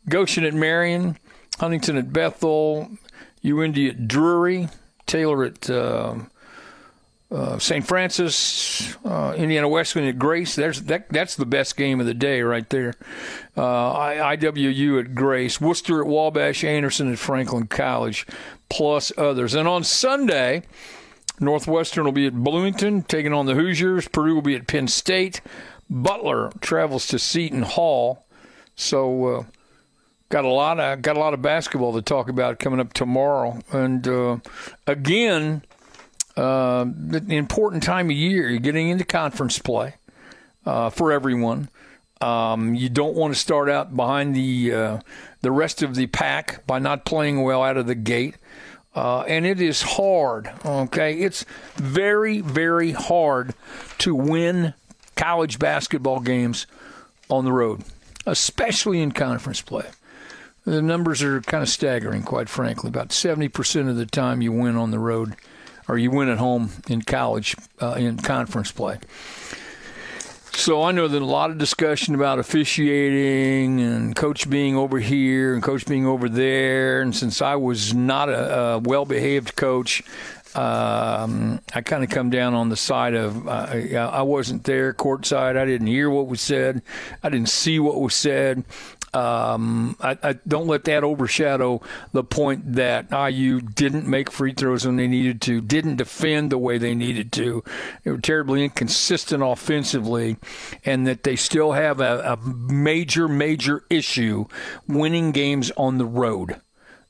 Goshen 0.07 0.45
at 0.45 0.53
Marion. 0.53 1.17
Huntington 1.59 1.97
at 1.97 2.13
Bethel. 2.13 2.91
UIndy 3.45 3.89
at 3.89 4.07
Drury. 4.07 4.69
Taylor 5.05 5.43
at 5.43 5.69
uh, 5.69 6.15
uh, 7.31 7.59
St. 7.59 7.85
Francis, 7.85 8.95
uh, 9.05 9.33
Indiana 9.37 9.67
Wesleyan 9.67 10.07
at 10.07 10.19
Grace. 10.19 10.55
There's 10.55 10.83
that, 10.83 11.09
that's 11.09 11.35
the 11.35 11.45
best 11.45 11.75
game 11.75 11.99
of 11.99 12.05
the 12.05 12.13
day 12.13 12.41
right 12.41 12.69
there. 12.69 12.93
Uh, 13.55 13.95
IWU 13.95 14.99
at 14.99 15.15
Grace, 15.15 15.59
Wooster 15.59 16.01
at 16.01 16.07
Wabash, 16.07 16.63
Anderson 16.63 17.11
at 17.11 17.19
Franklin 17.19 17.67
College, 17.67 18.25
plus 18.69 19.11
others. 19.17 19.53
And 19.53 19.67
on 19.67 19.83
Sunday, 19.83 20.63
Northwestern 21.39 22.05
will 22.05 22.11
be 22.11 22.27
at 22.27 22.33
Bloomington 22.33 23.03
taking 23.03 23.33
on 23.33 23.45
the 23.45 23.55
Hoosiers. 23.55 24.07
Purdue 24.07 24.35
will 24.35 24.41
be 24.41 24.55
at 24.55 24.67
Penn 24.67 24.87
State. 24.87 25.41
Butler 25.89 26.51
travels 26.61 27.07
to 27.07 27.19
Seton 27.19 27.63
Hall. 27.63 28.25
So 28.75 29.25
uh, 29.25 29.43
got 30.29 30.45
a 30.45 30.49
lot 30.49 30.79
of 30.79 31.01
got 31.01 31.15
a 31.15 31.19
lot 31.19 31.33
of 31.33 31.41
basketball 31.41 31.93
to 31.93 32.01
talk 32.01 32.29
about 32.29 32.59
coming 32.59 32.79
up 32.79 32.93
tomorrow. 32.93 33.61
And 33.71 34.07
uh, 34.07 34.37
again 34.87 35.63
uh, 36.37 36.85
the 36.85 37.23
important 37.29 37.83
time 37.83 38.09
of 38.09 38.15
year. 38.15 38.49
You're 38.49 38.59
getting 38.59 38.89
into 38.89 39.05
conference 39.05 39.59
play 39.59 39.95
uh, 40.65 40.89
for 40.89 41.11
everyone. 41.11 41.69
Um, 42.21 42.75
you 42.75 42.89
don't 42.89 43.15
want 43.15 43.33
to 43.33 43.39
start 43.39 43.69
out 43.69 43.95
behind 43.95 44.35
the 44.35 44.73
uh, 44.73 44.99
the 45.41 45.51
rest 45.51 45.83
of 45.83 45.95
the 45.95 46.07
pack 46.07 46.65
by 46.65 46.79
not 46.79 47.05
playing 47.05 47.43
well 47.43 47.63
out 47.63 47.77
of 47.77 47.87
the 47.87 47.95
gate. 47.95 48.35
Uh, 48.93 49.21
and 49.21 49.45
it 49.45 49.59
is 49.59 49.81
hard. 49.81 50.49
Okay, 50.65 51.19
it's 51.19 51.45
very, 51.75 52.39
very 52.39 52.91
hard 52.91 53.53
to 53.97 54.15
win 54.15 54.73
college 55.17 55.59
basketball 55.59 56.21
games 56.21 56.65
on 57.29 57.43
the 57.43 57.51
road, 57.51 57.83
especially 58.25 59.01
in 59.01 59.11
conference 59.11 59.61
play. 59.61 59.85
The 60.65 60.81
numbers 60.81 61.21
are 61.21 61.41
kind 61.41 61.61
of 61.61 61.69
staggering, 61.69 62.23
quite 62.23 62.49
frankly. 62.49 62.89
About 62.89 63.09
70% 63.09 63.89
of 63.89 63.95
the 63.95 64.05
time 64.05 64.41
you 64.41 64.51
win 64.51 64.75
on 64.75 64.91
the 64.91 64.99
road 64.99 65.35
or 65.87 65.97
you 65.97 66.09
win 66.09 66.27
at 66.27 66.39
home 66.39 66.71
in 66.89 67.03
college 67.03 67.55
uh, 67.79 67.93
in 67.93 68.17
conference 68.17 68.71
play. 68.71 68.97
So 70.55 70.81
I 70.81 70.91
know 70.93 71.07
that 71.07 71.21
a 71.21 71.25
lot 71.25 71.51
of 71.51 71.57
discussion 71.57 72.15
about 72.15 72.39
officiating 72.39 73.81
and 73.81 74.15
coach 74.15 74.49
being 74.49 74.75
over 74.75 74.99
here 74.99 75.53
and 75.53 75.61
coach 75.61 75.85
being 75.85 76.07
over 76.07 76.29
there. 76.29 77.01
And 77.01 77.15
since 77.15 77.41
I 77.41 77.55
was 77.55 77.93
not 77.93 78.29
a, 78.29 78.59
a 78.59 78.79
well-behaved 78.79 79.55
coach, 79.57 80.01
um, 80.55 81.59
I 81.73 81.81
kind 81.81 82.05
of 82.05 82.09
come 82.09 82.29
down 82.29 82.53
on 82.53 82.69
the 82.69 82.77
side 82.77 83.13
of 83.13 83.45
uh, 83.45 83.51
I 83.51 84.21
wasn't 84.21 84.63
there 84.63 84.93
courtside. 84.93 85.57
I 85.57 85.65
didn't 85.65 85.87
hear 85.87 86.09
what 86.09 86.27
was 86.27 86.39
said. 86.39 86.81
I 87.21 87.27
didn't 87.27 87.49
see 87.49 87.77
what 87.77 87.99
was 87.99 88.15
said. 88.15 88.63
Um, 89.15 89.95
I, 90.01 90.17
I, 90.21 90.33
don't 90.45 90.67
let 90.67 90.83
that 90.83 91.05
overshadow 91.05 91.81
the 92.11 92.23
point 92.23 92.73
that 92.73 93.07
IU 93.13 93.61
didn't 93.61 94.05
make 94.05 94.29
free 94.29 94.51
throws 94.51 94.85
when 94.85 94.97
they 94.97 95.07
needed 95.07 95.39
to, 95.43 95.61
didn't 95.61 95.95
defend 95.95 96.51
the 96.51 96.57
way 96.57 96.77
they 96.77 96.93
needed 96.93 97.31
to. 97.33 97.63
They 98.03 98.11
were 98.11 98.17
terribly 98.17 98.65
inconsistent 98.65 99.41
offensively, 99.41 100.35
and 100.83 101.07
that 101.07 101.23
they 101.23 101.37
still 101.37 101.71
have 101.71 102.01
a, 102.01 102.33
a 102.33 102.45
major, 102.45 103.29
major 103.29 103.85
issue 103.89 104.47
winning 104.85 105.31
games 105.31 105.71
on 105.77 105.97
the 105.97 106.05
road. 106.05 106.59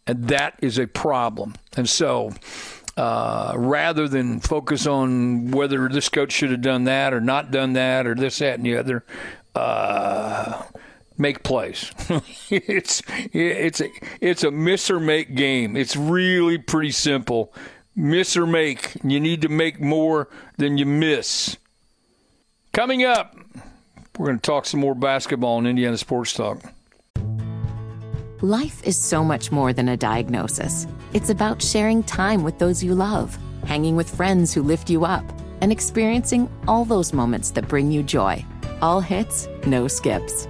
And 0.05 0.27
that 0.27 0.59
is 0.61 0.77
a 0.77 0.85
problem. 0.85 1.55
And 1.75 1.89
so, 1.89 2.33
uh, 2.97 3.53
rather 3.57 4.07
than 4.07 4.41
focus 4.41 4.85
on 4.85 5.49
whether 5.49 5.89
this 5.89 6.09
coach 6.09 6.33
should 6.33 6.51
have 6.51 6.61
done 6.61 6.83
that 6.83 7.15
or 7.15 7.19
not 7.19 7.49
done 7.49 7.73
that 7.73 8.05
or 8.05 8.13
this, 8.13 8.37
that, 8.37 8.59
and 8.59 8.65
the 8.67 8.77
other, 8.77 9.03
uh, 9.55 10.61
make 11.17 11.43
plays. 11.43 11.91
it's 12.49 13.01
it's 13.33 13.81
a 13.81 13.89
it's 14.21 14.43
a 14.43 14.51
miss 14.51 14.89
or 14.89 14.99
make 14.99 15.35
game. 15.35 15.75
It's 15.75 15.95
really 15.95 16.57
pretty 16.57 16.91
simple. 16.91 17.53
Miss 17.95 18.35
or 18.35 18.45
make. 18.45 18.95
You 19.03 19.19
need 19.19 19.41
to 19.41 19.49
make 19.49 19.79
more 19.79 20.29
than 20.57 20.77
you 20.77 20.85
miss. 20.85 21.57
Coming 22.73 23.05
up, 23.05 23.37
we're 24.17 24.27
going 24.27 24.39
to 24.39 24.41
talk 24.41 24.65
some 24.65 24.81
more 24.81 24.95
basketball 24.95 25.59
in 25.59 25.65
Indiana 25.65 25.97
Sports 25.97 26.33
Talk. 26.33 26.61
Life 28.41 28.83
is 28.83 28.97
so 28.97 29.23
much 29.23 29.51
more 29.51 29.71
than 29.71 29.87
a 29.89 29.97
diagnosis. 29.97 30.87
It's 31.13 31.29
about 31.29 31.61
sharing 31.61 32.03
time 32.03 32.43
with 32.43 32.59
those 32.59 32.83
you 32.83 32.93
love, 32.93 33.37
hanging 33.65 33.95
with 33.95 34.13
friends 34.13 34.53
who 34.53 34.61
lift 34.61 34.89
you 34.89 35.05
up, 35.05 35.23
and 35.61 35.71
experiencing 35.71 36.49
all 36.67 36.83
those 36.83 37.13
moments 37.13 37.49
that 37.51 37.69
bring 37.69 37.91
you 37.91 38.03
joy. 38.03 38.43
All 38.81 38.99
hits, 38.99 39.47
no 39.65 39.87
skips. 39.87 40.49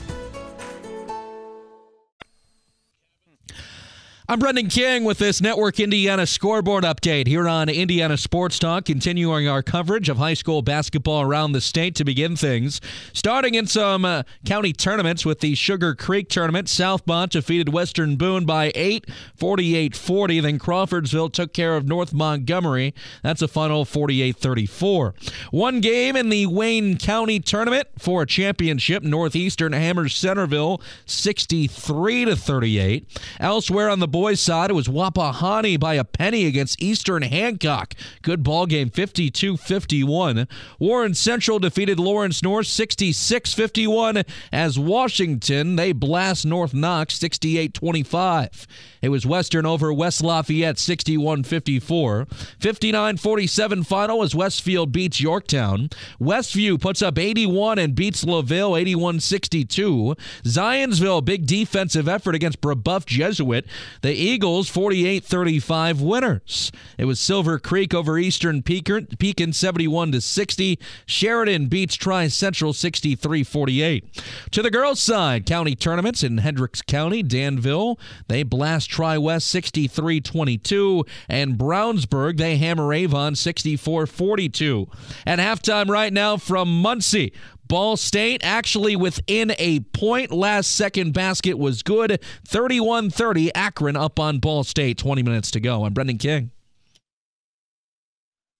I'm 4.31 4.39
Brendan 4.39 4.69
King 4.69 5.03
with 5.03 5.17
this 5.17 5.41
Network 5.41 5.77
Indiana 5.77 6.25
scoreboard 6.25 6.85
update 6.85 7.27
here 7.27 7.49
on 7.49 7.67
Indiana 7.67 8.15
Sports 8.15 8.59
Talk, 8.59 8.85
continuing 8.85 9.49
our 9.49 9.61
coverage 9.61 10.07
of 10.07 10.15
high 10.15 10.35
school 10.35 10.61
basketball 10.61 11.21
around 11.21 11.51
the 11.51 11.59
state 11.59 11.95
to 11.95 12.05
begin 12.05 12.37
things. 12.37 12.79
Starting 13.11 13.55
in 13.55 13.67
some 13.67 14.05
uh, 14.05 14.23
county 14.45 14.71
tournaments 14.71 15.25
with 15.25 15.41
the 15.41 15.53
Sugar 15.53 15.93
Creek 15.95 16.29
tournament, 16.29 16.69
Southmont 16.69 17.31
defeated 17.31 17.73
Western 17.73 18.15
Boone 18.15 18.45
by 18.45 18.71
8, 18.73 19.05
48 19.35 19.97
40. 19.97 20.39
Then 20.39 20.59
Crawfordsville 20.59 21.29
took 21.29 21.51
care 21.51 21.75
of 21.75 21.85
North 21.85 22.13
Montgomery. 22.13 22.93
That's 23.23 23.41
a 23.41 23.49
final 23.49 23.83
48 23.83 24.37
34. 24.37 25.13
One 25.51 25.81
game 25.81 26.15
in 26.15 26.29
the 26.29 26.45
Wayne 26.45 26.97
County 26.97 27.41
tournament 27.41 27.89
for 27.99 28.21
a 28.21 28.25
championship. 28.25 29.03
Northeastern 29.03 29.73
hammers 29.73 30.15
Centerville 30.15 30.81
63 31.05 32.33
38. 32.33 33.19
Elsewhere 33.41 33.89
on 33.89 33.99
the 33.99 34.07
board, 34.07 34.20
boys' 34.21 34.39
side, 34.39 34.69
it 34.69 34.73
was 34.73 34.87
Wapahani 34.87 35.79
by 35.79 35.95
a 35.95 36.03
penny 36.03 36.45
against 36.45 36.79
Eastern 36.79 37.23
Hancock. 37.23 37.95
Good 38.21 38.43
ball 38.43 38.67
game, 38.67 38.91
52-51. 38.91 40.47
Warren 40.77 41.15
Central 41.15 41.57
defeated 41.57 41.99
Lawrence 41.99 42.43
North 42.43 42.67
66-51 42.67 44.23
as 44.51 44.77
Washington, 44.77 45.75
they 45.75 45.91
blast 45.91 46.45
North 46.45 46.71
Knox 46.71 47.17
68-25. 47.17 48.67
It 49.01 49.09
was 49.09 49.25
Western 49.25 49.65
over 49.65 49.91
West 49.91 50.21
Lafayette 50.21 50.75
61-54. 50.75 52.27
59-47 52.59 53.85
final 53.87 54.21
as 54.21 54.35
Westfield 54.35 54.91
beats 54.91 55.19
Yorktown. 55.19 55.89
Westview 56.19 56.79
puts 56.79 57.01
up 57.01 57.17
81 57.17 57.79
and 57.79 57.95
beats 57.95 58.23
LaVille 58.23 58.73
81-62. 58.73 60.15
Zionsville, 60.43 61.25
big 61.25 61.47
defensive 61.47 62.07
effort 62.07 62.35
against 62.35 62.61
Brebeuf 62.61 63.07
Jesuit. 63.07 63.65
They 64.01 64.10
the 64.11 64.17
Eagles 64.17 64.67
48 64.67 65.23
35 65.23 66.01
winners. 66.01 66.69
It 66.97 67.05
was 67.05 67.17
Silver 67.17 67.57
Creek 67.57 67.93
over 67.93 68.17
Eastern 68.17 68.61
Pekin, 68.61 69.07
Pekin 69.17 69.53
71 69.53 70.11
to 70.11 70.19
60. 70.19 70.77
Sheridan 71.05 71.67
beats 71.67 71.95
Tri 71.95 72.27
Central 72.27 72.73
63 72.73 73.45
48. 73.45 74.21
To 74.51 74.61
the 74.61 74.69
girls' 74.69 75.01
side, 75.01 75.45
county 75.45 75.77
tournaments 75.77 76.23
in 76.23 76.39
Hendricks 76.39 76.81
County, 76.81 77.23
Danville, 77.23 77.97
they 78.27 78.43
blast 78.43 78.89
Tri 78.89 79.17
West 79.17 79.47
63 79.47 80.19
22. 80.19 81.05
And 81.29 81.57
Brownsburg, 81.57 82.35
they 82.35 82.57
hammer 82.57 82.93
Avon 82.93 83.35
64 83.35 84.07
42. 84.07 84.89
At 85.25 85.39
halftime 85.39 85.87
right 85.87 86.11
now 86.11 86.35
from 86.35 86.81
Muncie, 86.81 87.31
Ball 87.71 87.95
State 87.95 88.41
actually 88.43 88.97
within 88.97 89.53
a 89.57 89.79
point. 89.79 90.29
Last 90.29 90.71
second 90.71 91.13
basket 91.13 91.57
was 91.57 91.83
good. 91.83 92.19
31 92.45 93.09
30. 93.09 93.55
Akron 93.55 93.95
up 93.95 94.19
on 94.19 94.39
Ball 94.39 94.65
State. 94.65 94.97
20 94.97 95.23
minutes 95.23 95.51
to 95.51 95.61
go. 95.61 95.85
I'm 95.85 95.93
Brendan 95.93 96.17
King. 96.17 96.51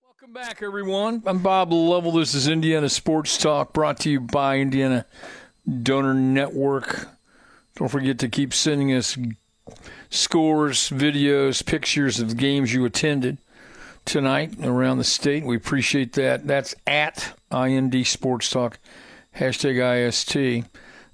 Welcome 0.02 0.32
back, 0.32 0.64
everyone. 0.64 1.24
I'm 1.26 1.40
Bob 1.40 1.74
Lovell. 1.74 2.14
This 2.14 2.34
is 2.34 2.48
Indiana 2.48 2.88
Sports 2.88 3.38
Talk 3.38 3.74
brought 3.74 4.00
to 4.00 4.10
you 4.10 4.22
by 4.22 4.60
Indiana 4.60 5.06
Donor 5.84 6.14
Network. 6.14 7.10
Don't 7.76 7.90
forget 7.90 8.18
to 8.20 8.30
keep 8.30 8.54
sending 8.54 8.94
us 8.94 9.18
scores, 10.10 10.90
videos, 10.90 11.66
pictures 11.66 12.22
of 12.22 12.38
games 12.38 12.74
you 12.74 12.86
attended 12.86 13.40
tonight 14.06 14.56
around 14.64 14.98
the 14.98 15.04
state. 15.04 15.44
We 15.44 15.56
appreciate 15.56 16.14
that. 16.14 16.48
That's 16.48 16.76
at 16.88 17.38
IND 17.52 18.06
Sports 18.08 18.50
Talk, 18.50 18.80
hashtag 19.38 20.08
IST. 20.08 20.68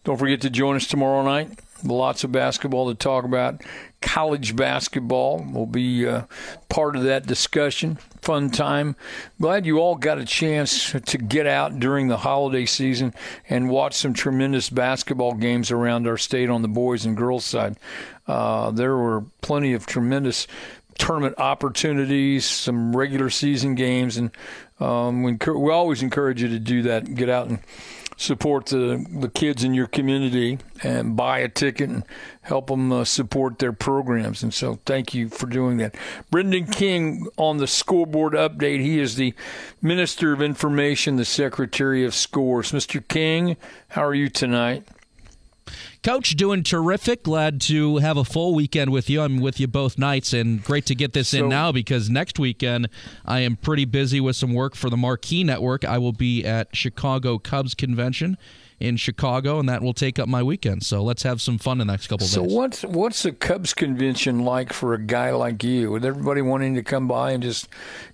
Don't 0.04 0.18
forget 0.18 0.42
to 0.42 0.50
join 0.50 0.76
us 0.76 0.88
tomorrow 0.88 1.24
night 1.24 1.60
Lots 1.84 2.24
of 2.24 2.32
basketball 2.32 2.90
to 2.90 2.96
talk 2.96 3.24
about. 3.24 3.62
College 4.02 4.56
basketball 4.56 5.46
will 5.52 5.68
be 5.68 6.08
uh, 6.08 6.24
part 6.70 6.96
of 6.96 7.04
that 7.04 7.28
discussion. 7.28 7.98
Fun 8.22 8.50
time. 8.50 8.96
Glad 9.40 9.66
you 9.66 9.80
all 9.80 9.96
got 9.96 10.18
a 10.18 10.26
chance 10.26 10.92
to 10.92 11.18
get 11.18 11.46
out 11.46 11.80
during 11.80 12.08
the 12.08 12.18
holiday 12.18 12.66
season 12.66 13.14
and 13.48 13.70
watch 13.70 13.94
some 13.94 14.14
tremendous 14.14 14.70
basketball 14.70 15.34
games 15.34 15.70
around 15.70 16.08
our 16.08 16.18
state 16.18 16.50
on 16.50 16.64
the 16.64 16.68
boys 16.68 17.06
and 17.06 17.16
girls 17.16 17.46
side. 17.46 17.78
Uh, 18.28 18.72
there 18.72 18.98
were 18.98 19.24
plenty 19.42 19.74
of 19.74 19.86
tremendous 19.86 20.48
tournament 20.98 21.36
opportunities, 21.38 22.46
some 22.46 22.96
regular 22.96 23.30
season 23.30 23.76
games, 23.76 24.18
and 24.18 24.32
um, 24.80 25.24
we, 25.24 25.34
we 25.34 25.72
always 25.72 26.02
encourage 26.02 26.42
you 26.42 26.48
to 26.50 26.60
do 26.60 26.82
that. 26.84 27.16
Get 27.16 27.30
out 27.30 27.48
and 27.48 27.60
support 28.18 28.66
the, 28.66 29.06
the 29.12 29.30
kids 29.30 29.64
in 29.64 29.76
your 29.76 29.86
community 29.86 30.58
and 30.84 31.16
buy 31.16 31.38
a 31.40 31.48
ticket 31.48 31.88
and 31.88 32.04
help 32.42 32.68
them 32.68 32.92
uh, 32.92 33.06
support 33.06 33.60
their 33.60 33.72
programs. 33.72 34.42
And 34.42 34.54
so 34.54 34.80
thank 34.86 35.14
you 35.14 35.30
for 35.30 35.46
doing 35.46 35.78
that. 35.78 35.96
Brendan 36.32 36.66
King 36.66 37.28
on 37.38 37.58
the 37.58 37.68
scoreboard 37.68 38.34
update. 38.34 38.80
He 38.80 39.00
is 39.00 39.16
the 39.16 39.36
Minister 39.82 40.34
of 40.34 40.42
Information, 40.42 41.16
the 41.16 41.26
Secretary 41.26 42.04
of 42.04 42.16
Scores. 42.16 42.72
Mr. 42.72 43.08
King, 43.08 43.56
how 43.90 44.04
are 44.04 44.16
you 44.16 44.30
tonight? 44.30 44.84
Coach, 46.04 46.32
doing 46.32 46.64
terrific. 46.64 47.24
Glad 47.24 47.62
to 47.62 47.98
have 47.98 48.18
a 48.18 48.24
full 48.24 48.54
weekend 48.54 48.92
with 48.92 49.10
you. 49.10 49.22
I'm 49.22 49.40
with 49.40 49.60
you 49.60 49.68
both 49.68 49.98
nights, 49.98 50.34
and 50.34 50.64
great 50.64 50.86
to 50.88 50.96
get 50.96 51.14
this 51.14 51.30
so, 51.30 51.40
in 51.40 51.50
now 51.50 51.72
because 51.72 52.10
next 52.10 52.40
weekend 52.40 52.90
I 53.26 53.42
am 53.42 53.56
pretty 53.56 53.86
busy 53.86 54.20
with 54.20 54.36
some 54.36 54.54
work 54.54 54.76
for 54.76 54.90
the 54.90 54.98
Marquee 54.98 55.44
Network. 55.44 55.84
I 55.86 55.98
will 55.98 56.14
be 56.14 56.46
at 56.46 56.76
Chicago 56.76 57.38
Cubs 57.38 57.74
Convention 57.74 58.38
in 58.80 58.96
Chicago, 58.96 59.60
and 59.60 59.68
that 59.68 59.82
will 59.82 59.94
take 59.94 60.20
up 60.20 60.28
my 60.30 60.44
weekend. 60.44 60.84
So 60.84 61.04
let's 61.04 61.24
have 61.24 61.42
some 61.42 61.58
fun 61.58 61.80
the 61.80 61.86
next 61.86 62.08
couple 62.08 62.28
so 62.28 62.44
days. 62.44 62.52
So 62.52 62.58
what's 62.58 62.84
what's 62.84 63.24
the 63.24 63.32
Cubs 63.32 63.74
convention 63.74 64.40
like 64.40 64.72
for 64.72 64.94
a 64.94 65.02
guy 65.02 65.32
like 65.32 65.64
you? 65.64 65.92
With 65.92 66.06
everybody 66.06 66.42
wanting 66.42 66.76
to 66.76 66.84
come 66.84 67.08
by 67.08 67.32
and 67.32 67.42
just 67.42 67.68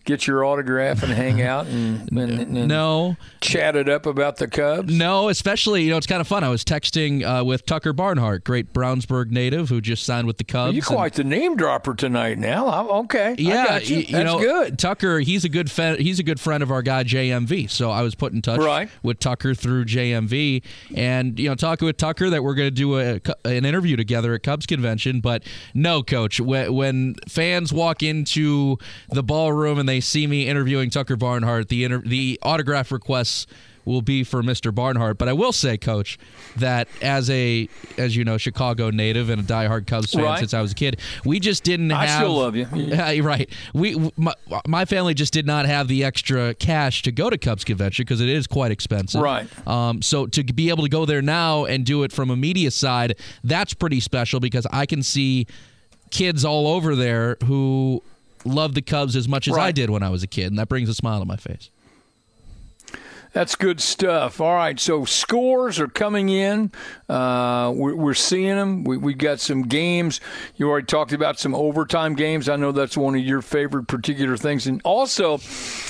get 0.05 0.25
your 0.25 0.46
autograph 0.46 1.03
and 1.03 1.12
hang 1.12 1.41
out 1.43 1.67
and, 1.67 2.10
and, 2.12 2.58
and 2.58 2.67
no 2.67 3.17
chat 3.41 3.75
it 3.75 3.89
up 3.89 4.05
about 4.05 4.38
the 4.38 4.48
Cubs? 4.48 4.93
No, 4.93 5.27
especially 5.27 5.84
you 5.84 5.89
know 5.89 5.98
it's 5.98 6.08
kind 6.08 6.22
of 6.22 6.27
fun. 6.27 6.43
I 6.43 6.50
was 6.50 6.63
texting 6.63 7.24
uh, 7.24 7.43
with 7.43 7.65
Tucker 7.65 7.91
Barnhart, 7.91 8.46
great 8.46 8.74
Brownsburg 8.74 9.32
native 9.32 9.67
who 9.67 9.82
just 9.82 10.03
signed 10.03 10.27
with 10.27 10.38
the 10.38 10.46
Cubs. 10.46 10.75
You're 10.75 10.86
quite 10.86 11.13
the 11.13 11.25
name 11.25 11.58
dropper 11.58 11.93
tonight. 11.93 12.38
Now, 12.38 12.67
I'm, 12.67 12.88
okay, 13.05 13.36
yeah, 13.38 13.79
you. 13.79 13.98
you. 13.98 14.12
That's 14.13 14.25
know, 14.25 14.39
good. 14.39 14.79
Tucker, 14.79 15.20
he's 15.20 15.43
a 15.43 15.50
good 15.50 15.70
fe- 15.70 16.01
he's 16.01 16.20
a 16.20 16.24
good 16.24 16.39
friend 16.39 16.63
of 16.63 16.72
our 16.72 16.82
guy 16.82 17.03
JMV. 17.03 17.70
So 17.70 17.91
I 17.91 18.01
was 18.01 18.15
put 18.15 18.32
in 18.32 18.41
touch 18.41 18.62
right. 18.62 18.89
with 19.01 19.20
Tucker 19.20 19.53
through 19.53 19.86
JMV 19.86 20.52
and 20.93 21.39
you 21.39 21.50
know 21.50 21.55
talking 21.55 21.86
with 21.86 21.98
Tucker 21.98 22.29
that 22.29 22.43
we're 22.43 22.55
going 22.55 22.67
to 22.67 22.72
do 22.72 23.00
a, 23.00 23.22
an 23.45 23.65
interview 23.65 23.95
together 23.95 24.33
at 24.33 24.43
Cubs 24.43 24.65
convention. 24.65 25.22
But 25.22 25.43
no, 25.74 26.03
coach, 26.03 26.39
when, 26.39 26.74
when 26.74 27.15
fans 27.27 27.72
walk 27.72 28.03
into 28.03 28.77
the 29.10 29.24
ballroom 29.24 29.79
and 29.79 29.88
they 29.88 30.01
see 30.01 30.27
me 30.27 30.48
interviewing 30.48 30.89
Tucker 30.89 31.15
Barnhart, 31.15 31.69
the 31.69 31.83
inter- 31.83 32.03
the 32.05 32.39
autograph 32.43 32.91
requests 32.91 33.48
will 33.85 34.01
be 34.01 34.23
for 34.23 34.41
Mr. 34.41 34.73
Barnhart. 34.73 35.17
But 35.17 35.29
I 35.29 35.33
will 35.33 35.51
say, 35.51 35.77
Coach, 35.77 36.17
that 36.57 36.87
as 37.01 37.29
a 37.29 37.67
as 37.97 38.15
you 38.15 38.23
know 38.23 38.37
Chicago 38.37 38.89
native 38.89 39.29
and 39.29 39.41
a 39.41 39.43
diehard 39.43 39.87
Cubs 39.87 40.11
fan 40.11 40.23
right. 40.23 40.39
since 40.39 40.53
I 40.53 40.61
was 40.61 40.71
a 40.71 40.75
kid, 40.75 40.99
we 41.25 41.39
just 41.39 41.63
didn't 41.63 41.89
have. 41.89 42.09
I 42.09 42.23
still 42.23 42.37
love 42.37 42.55
you. 42.55 42.65
right. 43.23 43.49
We 43.73 44.11
my, 44.17 44.33
my, 44.67 44.85
family 44.85 45.13
just 45.13 45.33
did 45.33 45.45
not 45.45 45.65
have 45.65 45.87
the 45.87 46.03
extra 46.03 46.53
cash 46.53 47.01
to 47.03 47.11
go 47.11 47.29
to 47.29 47.37
Cubs 47.37 47.63
convention 47.63 48.03
because 48.03 48.21
it 48.21 48.29
is 48.29 48.47
quite 48.47 48.71
expensive. 48.71 49.21
Right. 49.21 49.47
Um, 49.67 50.01
so 50.01 50.27
to 50.27 50.43
be 50.43 50.69
able 50.69 50.83
to 50.83 50.89
go 50.89 51.05
there 51.05 51.21
now 51.21 51.65
and 51.65 51.85
do 51.85 52.03
it 52.03 52.11
from 52.11 52.29
a 52.29 52.35
media 52.35 52.71
side, 52.71 53.15
that's 53.43 53.73
pretty 53.73 53.99
special 53.99 54.39
because 54.39 54.67
I 54.71 54.85
can 54.85 55.03
see 55.03 55.47
kids 56.11 56.45
all 56.45 56.67
over 56.67 56.95
there 56.95 57.37
who 57.45 58.03
love 58.45 58.73
the 58.73 58.81
Cubs 58.81 59.15
as 59.15 59.27
much 59.27 59.47
as 59.47 59.55
right. 59.55 59.67
I 59.67 59.71
did 59.71 59.89
when 59.89 60.03
I 60.03 60.10
was 60.10 60.23
a 60.23 60.27
kid, 60.27 60.47
and 60.47 60.60
that 60.60 60.69
brings 60.69 60.89
a 60.89 60.93
smile 60.93 61.19
to 61.19 61.25
my 61.25 61.38
face. 61.38 61.69
That's 63.34 63.56
good 63.56 63.82
stuff. 63.82 64.39
All 64.39 64.54
right, 64.54 64.80
so 64.80 65.06
scores 65.06 65.80
are 65.80 65.88
coming 65.88 66.30
in. 66.30 66.72
Uh, 67.10 67.74
we're, 67.76 67.96
we're, 67.96 68.13
seeing 68.13 68.56
them. 68.56 68.84
We, 68.84 68.98
we 68.98 69.15
got 69.15 69.39
some 69.39 69.63
games. 69.63 70.22
You 70.56 70.69
already 70.69 70.86
talked 70.86 71.13
about 71.13 71.39
some 71.39 71.56
overtime 71.56 72.13
games. 72.13 72.48
I 72.48 72.58
know 72.58 72.72
that's 72.72 72.96
one 72.96 73.15
of 73.15 73.22
your 73.22 73.41
favorite 73.41 73.88
particular 73.88 74.38
things. 74.38 74.67
And 74.67 74.82
also, 74.84 75.38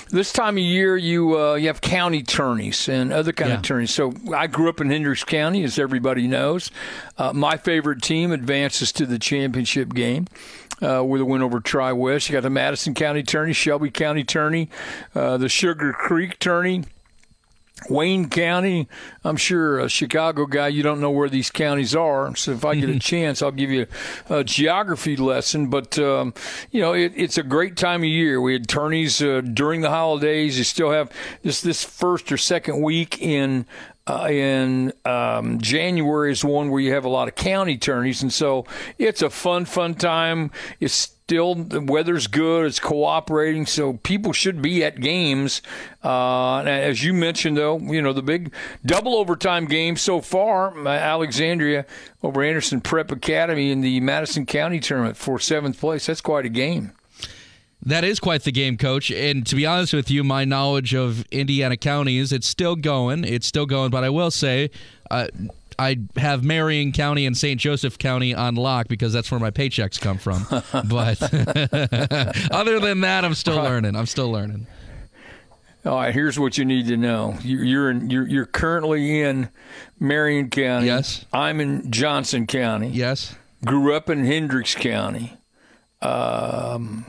this 0.09 0.31
time 0.31 0.55
of 0.55 0.63
year, 0.63 0.95
you 0.95 1.37
uh, 1.37 1.55
you 1.55 1.67
have 1.67 1.81
county 1.81 2.23
tourneys 2.23 2.87
and 2.87 3.11
other 3.11 3.33
kind 3.33 3.49
yeah. 3.49 3.57
of 3.57 3.61
tourneys. 3.61 3.91
So 3.91 4.13
I 4.33 4.47
grew 4.47 4.69
up 4.69 4.79
in 4.79 4.89
Hendricks 4.89 5.25
County, 5.25 5.65
as 5.65 5.77
everybody 5.77 6.27
knows. 6.27 6.71
Uh, 7.17 7.33
my 7.33 7.57
favorite 7.57 8.01
team 8.01 8.31
advances 8.31 8.93
to 8.93 9.05
the 9.05 9.19
championship 9.19 9.93
game. 9.93 10.27
Uh, 10.81 11.01
with 11.01 11.21
a 11.21 11.25
win 11.25 11.41
over 11.41 11.61
Tri 11.61 11.93
West. 11.93 12.27
You 12.27 12.33
got 12.33 12.43
the 12.43 12.49
Madison 12.49 12.93
County 12.93 13.23
Tourney, 13.23 13.53
Shelby 13.53 13.89
County 13.89 14.25
Tourney, 14.25 14.69
uh, 15.15 15.37
the 15.37 15.47
Sugar 15.47 15.93
Creek 15.93 16.39
Tourney, 16.39 16.83
Wayne 17.89 18.29
County, 18.29 18.87
I'm 19.23 19.35
sure 19.35 19.79
a 19.79 19.89
Chicago 19.89 20.45
guy, 20.45 20.67
you 20.67 20.83
don't 20.83 21.01
know 21.01 21.09
where 21.09 21.27
these 21.27 21.49
counties 21.49 21.95
are. 21.95 22.35
So 22.35 22.51
if 22.51 22.63
I 22.63 22.75
get 22.75 22.89
a 22.89 22.99
chance, 22.99 23.41
I'll 23.41 23.51
give 23.51 23.71
you 23.71 23.87
a 24.29 24.43
geography 24.43 25.17
lesson. 25.17 25.69
But, 25.69 25.97
um, 25.97 26.33
you 26.71 26.81
know, 26.81 26.93
it, 26.93 27.13
it's 27.15 27.37
a 27.37 27.43
great 27.43 27.75
time 27.75 28.01
of 28.01 28.09
year. 28.09 28.39
We 28.39 28.53
had 28.53 28.67
tourneys 28.67 29.21
uh, 29.21 29.41
during 29.41 29.81
the 29.81 29.89
holidays. 29.89 30.57
You 30.57 30.63
still 30.63 30.91
have 30.91 31.11
this, 31.41 31.61
this 31.61 31.83
first 31.83 32.31
or 32.31 32.37
second 32.37 32.81
week 32.81 33.19
in 33.21 33.65
uh, 34.05 34.27
in 34.29 34.91
um, 35.05 35.59
January 35.59 36.31
is 36.31 36.43
one 36.43 36.69
where 36.69 36.81
you 36.81 36.93
have 36.93 37.05
a 37.05 37.09
lot 37.09 37.27
of 37.27 37.35
county 37.35 37.77
tourneys, 37.77 38.21
and 38.21 38.33
so 38.33 38.65
it's 38.97 39.21
a 39.21 39.29
fun, 39.29 39.65
fun 39.65 39.95
time. 39.95 40.51
It's 40.79 40.93
still 40.93 41.55
the 41.55 41.79
weather's 41.79 42.27
good. 42.27 42.65
It's 42.65 42.81
cooperating, 42.81 43.65
so 43.65 43.93
people 43.93 44.33
should 44.33 44.61
be 44.61 44.83
at 44.83 44.99
games. 44.99 45.61
Uh, 46.03 46.59
as 46.63 47.03
you 47.03 47.13
mentioned, 47.13 47.55
though, 47.55 47.79
you 47.79 48.01
know 48.01 48.11
the 48.11 48.21
big 48.21 48.53
double 48.85 49.15
overtime 49.15 49.65
game 49.65 49.95
so 49.95 50.19
far. 50.19 50.77
Uh, 50.77 50.89
Alexandria 50.89 51.85
over 52.21 52.43
Anderson 52.43 52.81
Prep 52.81 53.09
Academy 53.09 53.71
in 53.71 53.79
the 53.79 54.01
Madison 54.01 54.45
County 54.45 54.81
tournament 54.81 55.15
for 55.15 55.39
seventh 55.39 55.79
place. 55.79 56.07
That's 56.07 56.21
quite 56.21 56.45
a 56.45 56.49
game. 56.49 56.91
That 57.85 58.03
is 58.03 58.19
quite 58.19 58.43
the 58.43 58.51
game, 58.51 58.77
coach. 58.77 59.11
And 59.11 59.45
to 59.45 59.55
be 59.55 59.65
honest 59.65 59.93
with 59.93 60.09
you, 60.09 60.23
my 60.23 60.45
knowledge 60.45 60.93
of 60.93 61.25
Indiana 61.31 61.75
counties, 61.75 62.31
it's 62.31 62.47
still 62.47 62.75
going. 62.75 63.25
It's 63.25 63.45
still 63.45 63.65
going. 63.65 63.91
But 63.91 64.03
I 64.03 64.09
will 64.09 64.31
say, 64.31 64.69
uh, 65.11 65.27
I 65.77 65.99
have 66.15 66.43
Marion 66.43 66.91
County 66.91 67.25
and 67.25 67.35
St. 67.35 67.59
Joseph 67.59 67.97
County 67.97 68.33
on 68.33 68.55
lock 68.55 68.87
because 68.87 69.11
that's 69.11 69.29
where 69.31 69.39
my 69.39 69.51
paychecks 69.51 69.99
come 69.99 70.17
from. 70.17 70.45
but 70.87 71.21
other 72.51 72.79
than 72.79 73.01
that, 73.01 73.25
I'm 73.25 73.33
still 73.33 73.57
learning. 73.57 73.95
I'm 73.95 74.05
still 74.05 74.31
learning. 74.31 74.67
All 75.85 75.95
right, 75.95 76.13
here's 76.13 76.39
what 76.39 76.57
you 76.57 76.63
need 76.63 76.87
to 76.87 76.95
know. 76.95 77.37
You're 77.41 77.91
in, 77.91 78.09
you're 78.09 78.25
you're 78.25 78.45
currently 78.45 79.19
in 79.19 79.49
Marion 79.99 80.49
County. 80.49 80.85
Yes. 80.85 81.25
I'm 81.33 81.59
in 81.59 81.91
Johnson 81.91 82.47
County. 82.47 82.87
Yes. 82.87 83.35
Grew 83.65 83.93
up 83.93 84.09
in 84.09 84.23
Hendricks 84.23 84.75
County. 84.75 85.37
Um, 86.01 87.05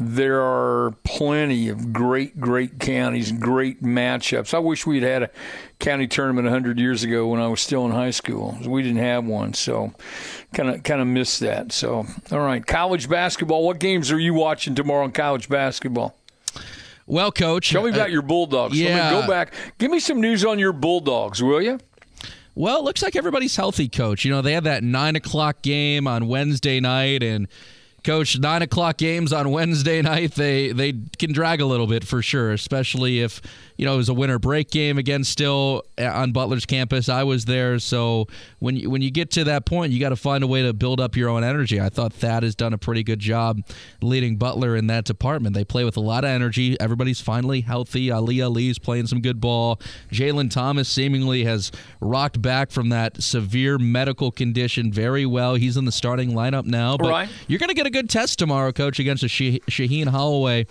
there 0.00 0.40
are 0.40 0.94
plenty 1.04 1.68
of 1.68 1.92
great, 1.92 2.40
great 2.40 2.78
counties, 2.78 3.32
great 3.32 3.82
matchups. 3.82 4.54
I 4.54 4.58
wish 4.58 4.86
we'd 4.86 5.02
had 5.02 5.24
a 5.24 5.30
county 5.78 6.06
tournament 6.06 6.46
100 6.46 6.78
years 6.78 7.02
ago 7.04 7.28
when 7.28 7.40
I 7.40 7.48
was 7.48 7.60
still 7.60 7.84
in 7.84 7.92
high 7.92 8.10
school. 8.10 8.58
We 8.66 8.82
didn't 8.82 8.98
have 8.98 9.24
one, 9.24 9.54
so 9.54 9.92
kind 10.54 10.70
of 10.70 10.82
kind 10.82 11.00
of 11.00 11.06
missed 11.06 11.40
that. 11.40 11.72
So, 11.72 12.06
all 12.32 12.40
right, 12.40 12.66
college 12.66 13.08
basketball. 13.08 13.64
What 13.64 13.78
games 13.78 14.10
are 14.10 14.18
you 14.18 14.34
watching 14.34 14.74
tomorrow 14.74 15.04
in 15.04 15.12
college 15.12 15.48
basketball? 15.48 16.16
Well, 17.06 17.32
coach, 17.32 17.70
tell 17.70 17.82
me 17.82 17.90
about 17.90 18.08
uh, 18.08 18.12
your 18.12 18.22
Bulldogs. 18.22 18.78
Yeah, 18.80 19.10
go 19.10 19.26
back. 19.26 19.52
Give 19.78 19.90
me 19.90 20.00
some 20.00 20.20
news 20.20 20.44
on 20.44 20.58
your 20.58 20.72
Bulldogs, 20.72 21.42
will 21.42 21.60
you? 21.60 21.78
Well, 22.54 22.78
it 22.78 22.84
looks 22.84 23.02
like 23.02 23.16
everybody's 23.16 23.56
healthy, 23.56 23.88
coach. 23.88 24.24
You 24.24 24.30
know, 24.30 24.42
they 24.42 24.52
had 24.52 24.64
that 24.64 24.82
nine 24.82 25.16
o'clock 25.16 25.62
game 25.62 26.06
on 26.06 26.28
Wednesday 26.28 26.78
night, 26.78 27.22
and 27.22 27.48
Coach, 28.04 28.38
nine 28.38 28.62
o'clock 28.62 28.96
games 28.96 29.32
on 29.32 29.50
Wednesday 29.50 30.02
night, 30.02 30.34
they 30.34 30.72
they 30.72 30.94
can 31.18 31.32
drag 31.32 31.60
a 31.60 31.66
little 31.66 31.86
bit 31.86 32.04
for 32.04 32.22
sure, 32.22 32.52
especially 32.52 33.20
if 33.20 33.40
you 33.80 33.86
know 33.86 33.94
it 33.94 33.96
was 33.96 34.10
a 34.10 34.14
winter 34.14 34.38
break 34.38 34.70
game 34.70 34.98
again. 34.98 35.24
Still 35.24 35.84
eh, 35.96 36.06
on 36.06 36.32
Butler's 36.32 36.66
campus, 36.66 37.08
I 37.08 37.24
was 37.24 37.46
there, 37.46 37.78
so 37.78 38.26
when 38.58 38.76
you, 38.76 38.90
when 38.90 39.00
you 39.00 39.10
get 39.10 39.30
to 39.32 39.44
that 39.44 39.64
point, 39.64 39.90
you 39.90 39.98
got 39.98 40.10
to 40.10 40.16
find 40.16 40.44
a 40.44 40.46
way 40.46 40.60
to 40.60 40.74
build 40.74 41.00
up 41.00 41.16
your 41.16 41.30
own 41.30 41.42
energy. 41.42 41.80
I 41.80 41.88
thought 41.88 42.12
Thad 42.12 42.42
has 42.42 42.54
done 42.54 42.74
a 42.74 42.78
pretty 42.78 43.02
good 43.02 43.20
job 43.20 43.62
leading 44.02 44.36
Butler 44.36 44.76
in 44.76 44.88
that 44.88 45.06
department. 45.06 45.54
They 45.54 45.64
play 45.64 45.84
with 45.84 45.96
a 45.96 46.00
lot 46.00 46.24
of 46.24 46.28
energy. 46.28 46.78
Everybody's 46.78 47.22
finally 47.22 47.62
healthy. 47.62 48.10
Ali 48.10 48.42
Ali's 48.42 48.78
playing 48.78 49.06
some 49.06 49.22
good 49.22 49.40
ball. 49.40 49.80
Jalen 50.12 50.50
Thomas 50.50 50.86
seemingly 50.86 51.44
has 51.44 51.72
rocked 52.02 52.42
back 52.42 52.72
from 52.72 52.90
that 52.90 53.22
severe 53.22 53.78
medical 53.78 54.30
condition 54.30 54.92
very 54.92 55.24
well. 55.24 55.54
He's 55.54 55.78
in 55.78 55.86
the 55.86 55.92
starting 55.92 56.32
lineup 56.32 56.66
now, 56.66 56.98
but 56.98 57.08
right. 57.08 57.30
you're 57.48 57.58
going 57.58 57.68
to 57.68 57.74
get 57.74 57.86
a 57.86 57.90
good 57.90 58.10
test 58.10 58.38
tomorrow, 58.38 58.72
coach, 58.72 58.98
against 58.98 59.22
a 59.22 59.26
Shaheen 59.26 60.08
Holloway 60.08 60.66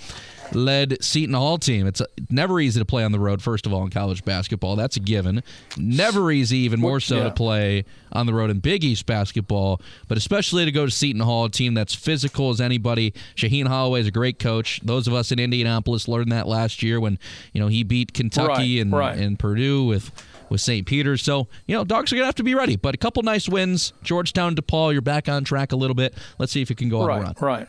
led 0.53 1.03
Seton 1.03 1.33
Hall 1.33 1.57
team. 1.57 1.87
It's 1.87 2.01
uh, 2.01 2.05
never 2.29 2.59
easy 2.59 2.79
to 2.79 2.85
play 2.85 3.03
on 3.03 3.11
the 3.11 3.19
road, 3.19 3.41
first 3.41 3.65
of 3.65 3.73
all, 3.73 3.83
in 3.83 3.89
college 3.89 4.23
basketball. 4.25 4.75
That's 4.75 4.97
a 4.97 4.99
given. 4.99 5.43
Never 5.77 6.31
easy, 6.31 6.57
even 6.59 6.79
more 6.79 6.99
so, 6.99 7.17
yeah. 7.17 7.23
to 7.25 7.31
play 7.31 7.85
on 8.11 8.25
the 8.25 8.33
road 8.33 8.49
in 8.49 8.59
Big 8.59 8.83
East 8.83 9.05
basketball, 9.05 9.81
but 10.07 10.17
especially 10.17 10.65
to 10.65 10.71
go 10.71 10.85
to 10.85 10.91
Seton 10.91 11.21
Hall, 11.21 11.45
a 11.45 11.49
team 11.49 11.73
that's 11.73 11.93
physical 11.93 12.49
as 12.49 12.59
anybody. 12.59 13.13
Shaheen 13.35 13.67
Holloway 13.67 14.01
is 14.01 14.07
a 14.07 14.11
great 14.11 14.39
coach. 14.39 14.79
Those 14.83 15.07
of 15.07 15.13
us 15.13 15.31
in 15.31 15.39
Indianapolis 15.39 16.07
learned 16.07 16.31
that 16.31 16.47
last 16.47 16.81
year 16.81 16.99
when 16.99 17.19
you 17.53 17.61
know 17.61 17.67
he 17.67 17.83
beat 17.83 18.13
Kentucky 18.13 18.49
Right, 18.49 18.81
and, 18.81 18.91
right. 18.91 19.17
and 19.17 19.37
Purdue 19.37 19.85
with 19.85 20.11
with 20.49 20.61
St. 20.61 20.85
Peter's. 20.87 21.21
So, 21.21 21.47
you 21.67 21.75
know, 21.75 21.83
dogs 21.83 22.11
are 22.11 22.15
going 22.15 22.23
to 22.23 22.27
have 22.27 22.35
to 22.35 22.43
be 22.43 22.55
ready. 22.55 22.75
But 22.75 22.95
a 22.95 22.97
couple 22.97 23.21
nice 23.23 23.47
wins. 23.47 23.93
Georgetown, 24.03 24.55
DePaul, 24.55 24.93
you're 24.93 25.01
back 25.01 25.29
on 25.29 25.43
track 25.43 25.71
a 25.71 25.75
little 25.75 25.93
bit. 25.93 26.15
Let's 26.39 26.51
see 26.51 26.61
if 26.61 26.69
you 26.71 26.75
can 26.75 26.89
go 26.89 27.01
on 27.01 27.03
a 27.03 27.07
run. 27.07 27.35
Right, 27.39 27.41
right. 27.41 27.67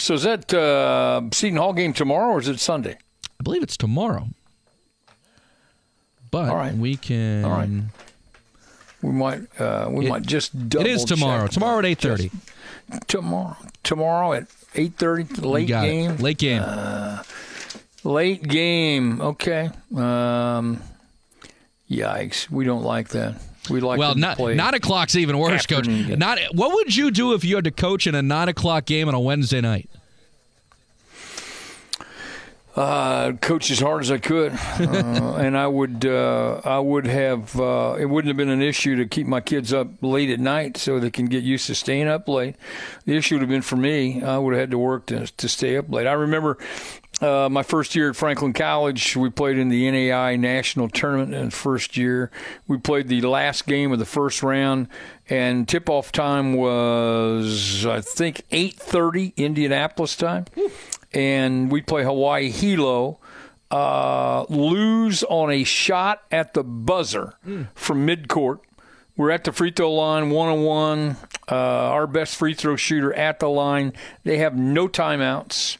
So 0.00 0.14
is 0.14 0.22
that 0.22 0.52
uh, 0.54 1.22
Seton 1.32 1.58
Hall 1.58 1.72
game 1.74 1.92
tomorrow 1.92 2.30
or 2.32 2.38
is 2.40 2.48
it 2.48 2.58
Sunday? 2.58 2.96
I 3.38 3.42
believe 3.42 3.62
it's 3.62 3.76
tomorrow. 3.76 4.28
But 6.30 6.48
All 6.48 6.56
right. 6.56 6.74
we 6.74 6.96
can. 6.96 7.44
All 7.44 7.50
right. 7.50 7.68
We 9.02 9.12
might 9.12 9.60
uh, 9.60 9.88
we 9.90 10.06
It- 10.06 10.08
might 10.08 10.22
just 10.22 10.68
double 10.68 10.86
It 10.86 10.90
is 10.92 11.04
tomorrow. 11.04 11.46
Tomorrow 11.48 11.80
at 11.80 11.84
eight 11.86 11.98
thirty. 11.98 12.30
Tomorrow. 13.08 13.56
Tomorrow 13.82 14.32
at 14.34 14.46
eight 14.74 14.94
thirty. 14.96 15.24
Late 15.40 15.66
game. 15.68 16.16
Late 16.16 16.38
game. 16.38 16.62
Late 18.04 18.42
game. 18.42 19.20
Okay. 19.20 19.70
Um, 19.96 20.82
yikes. 21.90 22.48
We 22.50 22.64
don't 22.64 22.82
like 22.84 23.08
that. 23.10 23.34
We 23.70 23.80
like 23.80 23.98
well, 23.98 24.14
not, 24.14 24.38
nine 24.38 24.74
o'clock's 24.74 25.16
even 25.16 25.38
worse, 25.38 25.66
coach. 25.66 25.86
game. 25.86 26.18
Not 26.18 26.38
what 26.52 26.74
would 26.74 26.94
you 26.94 27.10
do 27.10 27.34
if 27.34 27.44
you 27.44 27.56
had 27.56 27.64
to 27.64 27.70
coach 27.70 28.06
in 28.06 28.14
a 28.14 28.22
nine 28.22 28.48
o'clock 28.48 28.84
game 28.84 29.08
on 29.08 29.14
a 29.14 29.20
Wednesday 29.20 29.60
night? 29.60 29.88
uh, 32.76 33.32
coach 33.32 33.70
as 33.70 33.80
hard 33.80 34.02
as 34.02 34.10
I 34.10 34.18
could, 34.18 34.52
uh, 34.52 35.34
and 35.36 35.56
I 35.56 35.66
would 35.66 36.06
uh, 36.06 36.60
I 36.64 36.78
would 36.78 37.06
have 37.06 37.58
uh, 37.58 37.96
it 37.98 38.06
wouldn't 38.06 38.28
have 38.28 38.36
been 38.36 38.48
an 38.48 38.62
issue 38.62 38.96
to 38.96 39.06
keep 39.06 39.26
my 39.26 39.40
kids 39.40 39.72
up 39.72 39.88
late 40.02 40.30
at 40.30 40.40
night 40.40 40.76
so 40.76 40.98
they 41.00 41.10
can 41.10 41.26
get 41.26 41.42
used 41.42 41.66
to 41.66 41.74
staying 41.74 42.08
up 42.08 42.28
late. 42.28 42.56
The 43.06 43.16
issue 43.16 43.36
would 43.36 43.42
have 43.42 43.50
been 43.50 43.62
for 43.62 43.76
me. 43.76 44.22
I 44.22 44.38
would 44.38 44.54
have 44.54 44.60
had 44.60 44.70
to 44.70 44.78
work 44.78 45.06
to 45.06 45.26
to 45.26 45.48
stay 45.48 45.76
up 45.76 45.90
late. 45.90 46.06
I 46.06 46.12
remember. 46.12 46.58
Uh, 47.20 47.48
my 47.50 47.62
first 47.62 47.94
year 47.94 48.10
at 48.10 48.16
Franklin 48.16 48.54
College, 48.54 49.14
we 49.16 49.28
played 49.28 49.58
in 49.58 49.68
the 49.68 49.86
NAIA 49.86 50.38
national 50.38 50.88
tournament 50.88 51.34
in 51.34 51.50
first 51.50 51.96
year. 51.96 52.30
We 52.66 52.78
played 52.78 53.08
the 53.08 53.20
last 53.20 53.66
game 53.66 53.92
of 53.92 53.98
the 53.98 54.06
first 54.06 54.42
round, 54.42 54.88
and 55.28 55.68
tip-off 55.68 56.12
time 56.12 56.54
was 56.54 57.84
I 57.84 58.00
think 58.00 58.42
8:30 58.50 59.34
Indianapolis 59.36 60.16
time 60.16 60.46
and 61.12 61.70
we 61.70 61.82
play 61.82 62.04
Hawaii 62.04 62.50
Hilo. 62.50 63.18
Uh, 63.70 64.46
lose 64.48 65.22
on 65.24 65.52
a 65.52 65.62
shot 65.62 66.22
at 66.32 66.54
the 66.54 66.64
buzzer 66.64 67.34
from 67.74 68.04
midcourt. 68.04 68.58
We're 69.16 69.30
at 69.30 69.44
the 69.44 69.52
free 69.52 69.70
throw 69.70 69.92
line, 69.92 70.30
one 70.30 70.48
on 70.48 70.62
one. 70.62 71.16
Our 71.46 72.08
best 72.08 72.34
free 72.36 72.54
throw 72.54 72.74
shooter 72.74 73.12
at 73.12 73.38
the 73.38 73.48
line. 73.48 73.92
They 74.24 74.38
have 74.38 74.56
no 74.56 74.88
timeouts. 74.88 75.76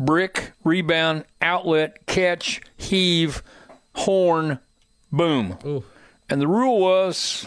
Brick, 0.00 0.52
rebound, 0.64 1.26
outlet, 1.40 2.06
catch, 2.06 2.60
heave, 2.76 3.42
horn, 3.94 4.58
boom. 5.12 5.84
And 6.28 6.40
the 6.40 6.48
rule 6.48 6.80
was 6.80 7.46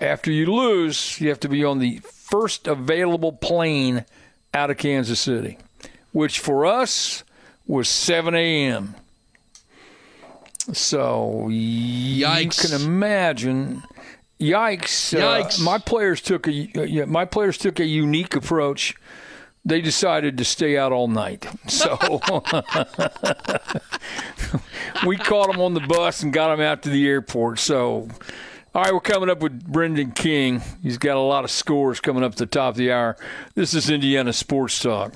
after 0.00 0.32
you 0.32 0.46
lose, 0.46 1.20
you 1.20 1.28
have 1.28 1.40
to 1.40 1.48
be 1.48 1.64
on 1.64 1.78
the 1.78 1.98
first 1.98 2.66
available 2.66 3.32
plane 3.32 4.04
out 4.54 4.70
of 4.70 4.78
Kansas 4.78 5.20
City, 5.20 5.58
which 6.12 6.40
for 6.40 6.64
us 6.64 7.22
was 7.66 7.88
7 7.88 8.34
a.m. 8.34 8.94
So 10.72 11.48
you 11.48 12.26
can 12.50 12.72
imagine. 12.80 13.82
Yikes! 14.40 15.18
Uh, 15.18 15.42
Yikes. 15.42 15.62
my 15.62 15.78
players 15.78 16.20
took 16.20 16.46
a 16.46 16.70
uh, 16.76 16.82
yeah, 16.82 17.06
my 17.06 17.24
players 17.24 17.58
took 17.58 17.80
a 17.80 17.84
unique 17.84 18.36
approach. 18.36 18.94
They 19.64 19.80
decided 19.80 20.38
to 20.38 20.44
stay 20.44 20.78
out 20.78 20.92
all 20.92 21.08
night. 21.08 21.46
So 21.68 21.98
we 25.06 25.16
caught 25.16 25.50
them 25.50 25.60
on 25.60 25.74
the 25.74 25.84
bus 25.86 26.22
and 26.22 26.32
got 26.32 26.48
them 26.48 26.60
out 26.64 26.82
to 26.82 26.88
the 26.88 27.06
airport. 27.06 27.58
So, 27.58 28.08
all 28.74 28.82
right, 28.82 28.92
we're 28.92 29.00
coming 29.00 29.28
up 29.28 29.40
with 29.40 29.70
Brendan 29.70 30.12
King. 30.12 30.62
He's 30.82 30.98
got 30.98 31.16
a 31.16 31.20
lot 31.20 31.44
of 31.44 31.50
scores 31.50 32.00
coming 32.00 32.22
up 32.24 32.32
at 32.32 32.38
the 32.38 32.46
top 32.46 32.70
of 32.70 32.76
the 32.76 32.92
hour. 32.92 33.16
This 33.54 33.74
is 33.74 33.90
Indiana 33.90 34.32
Sports 34.32 34.78
Talk. 34.80 35.12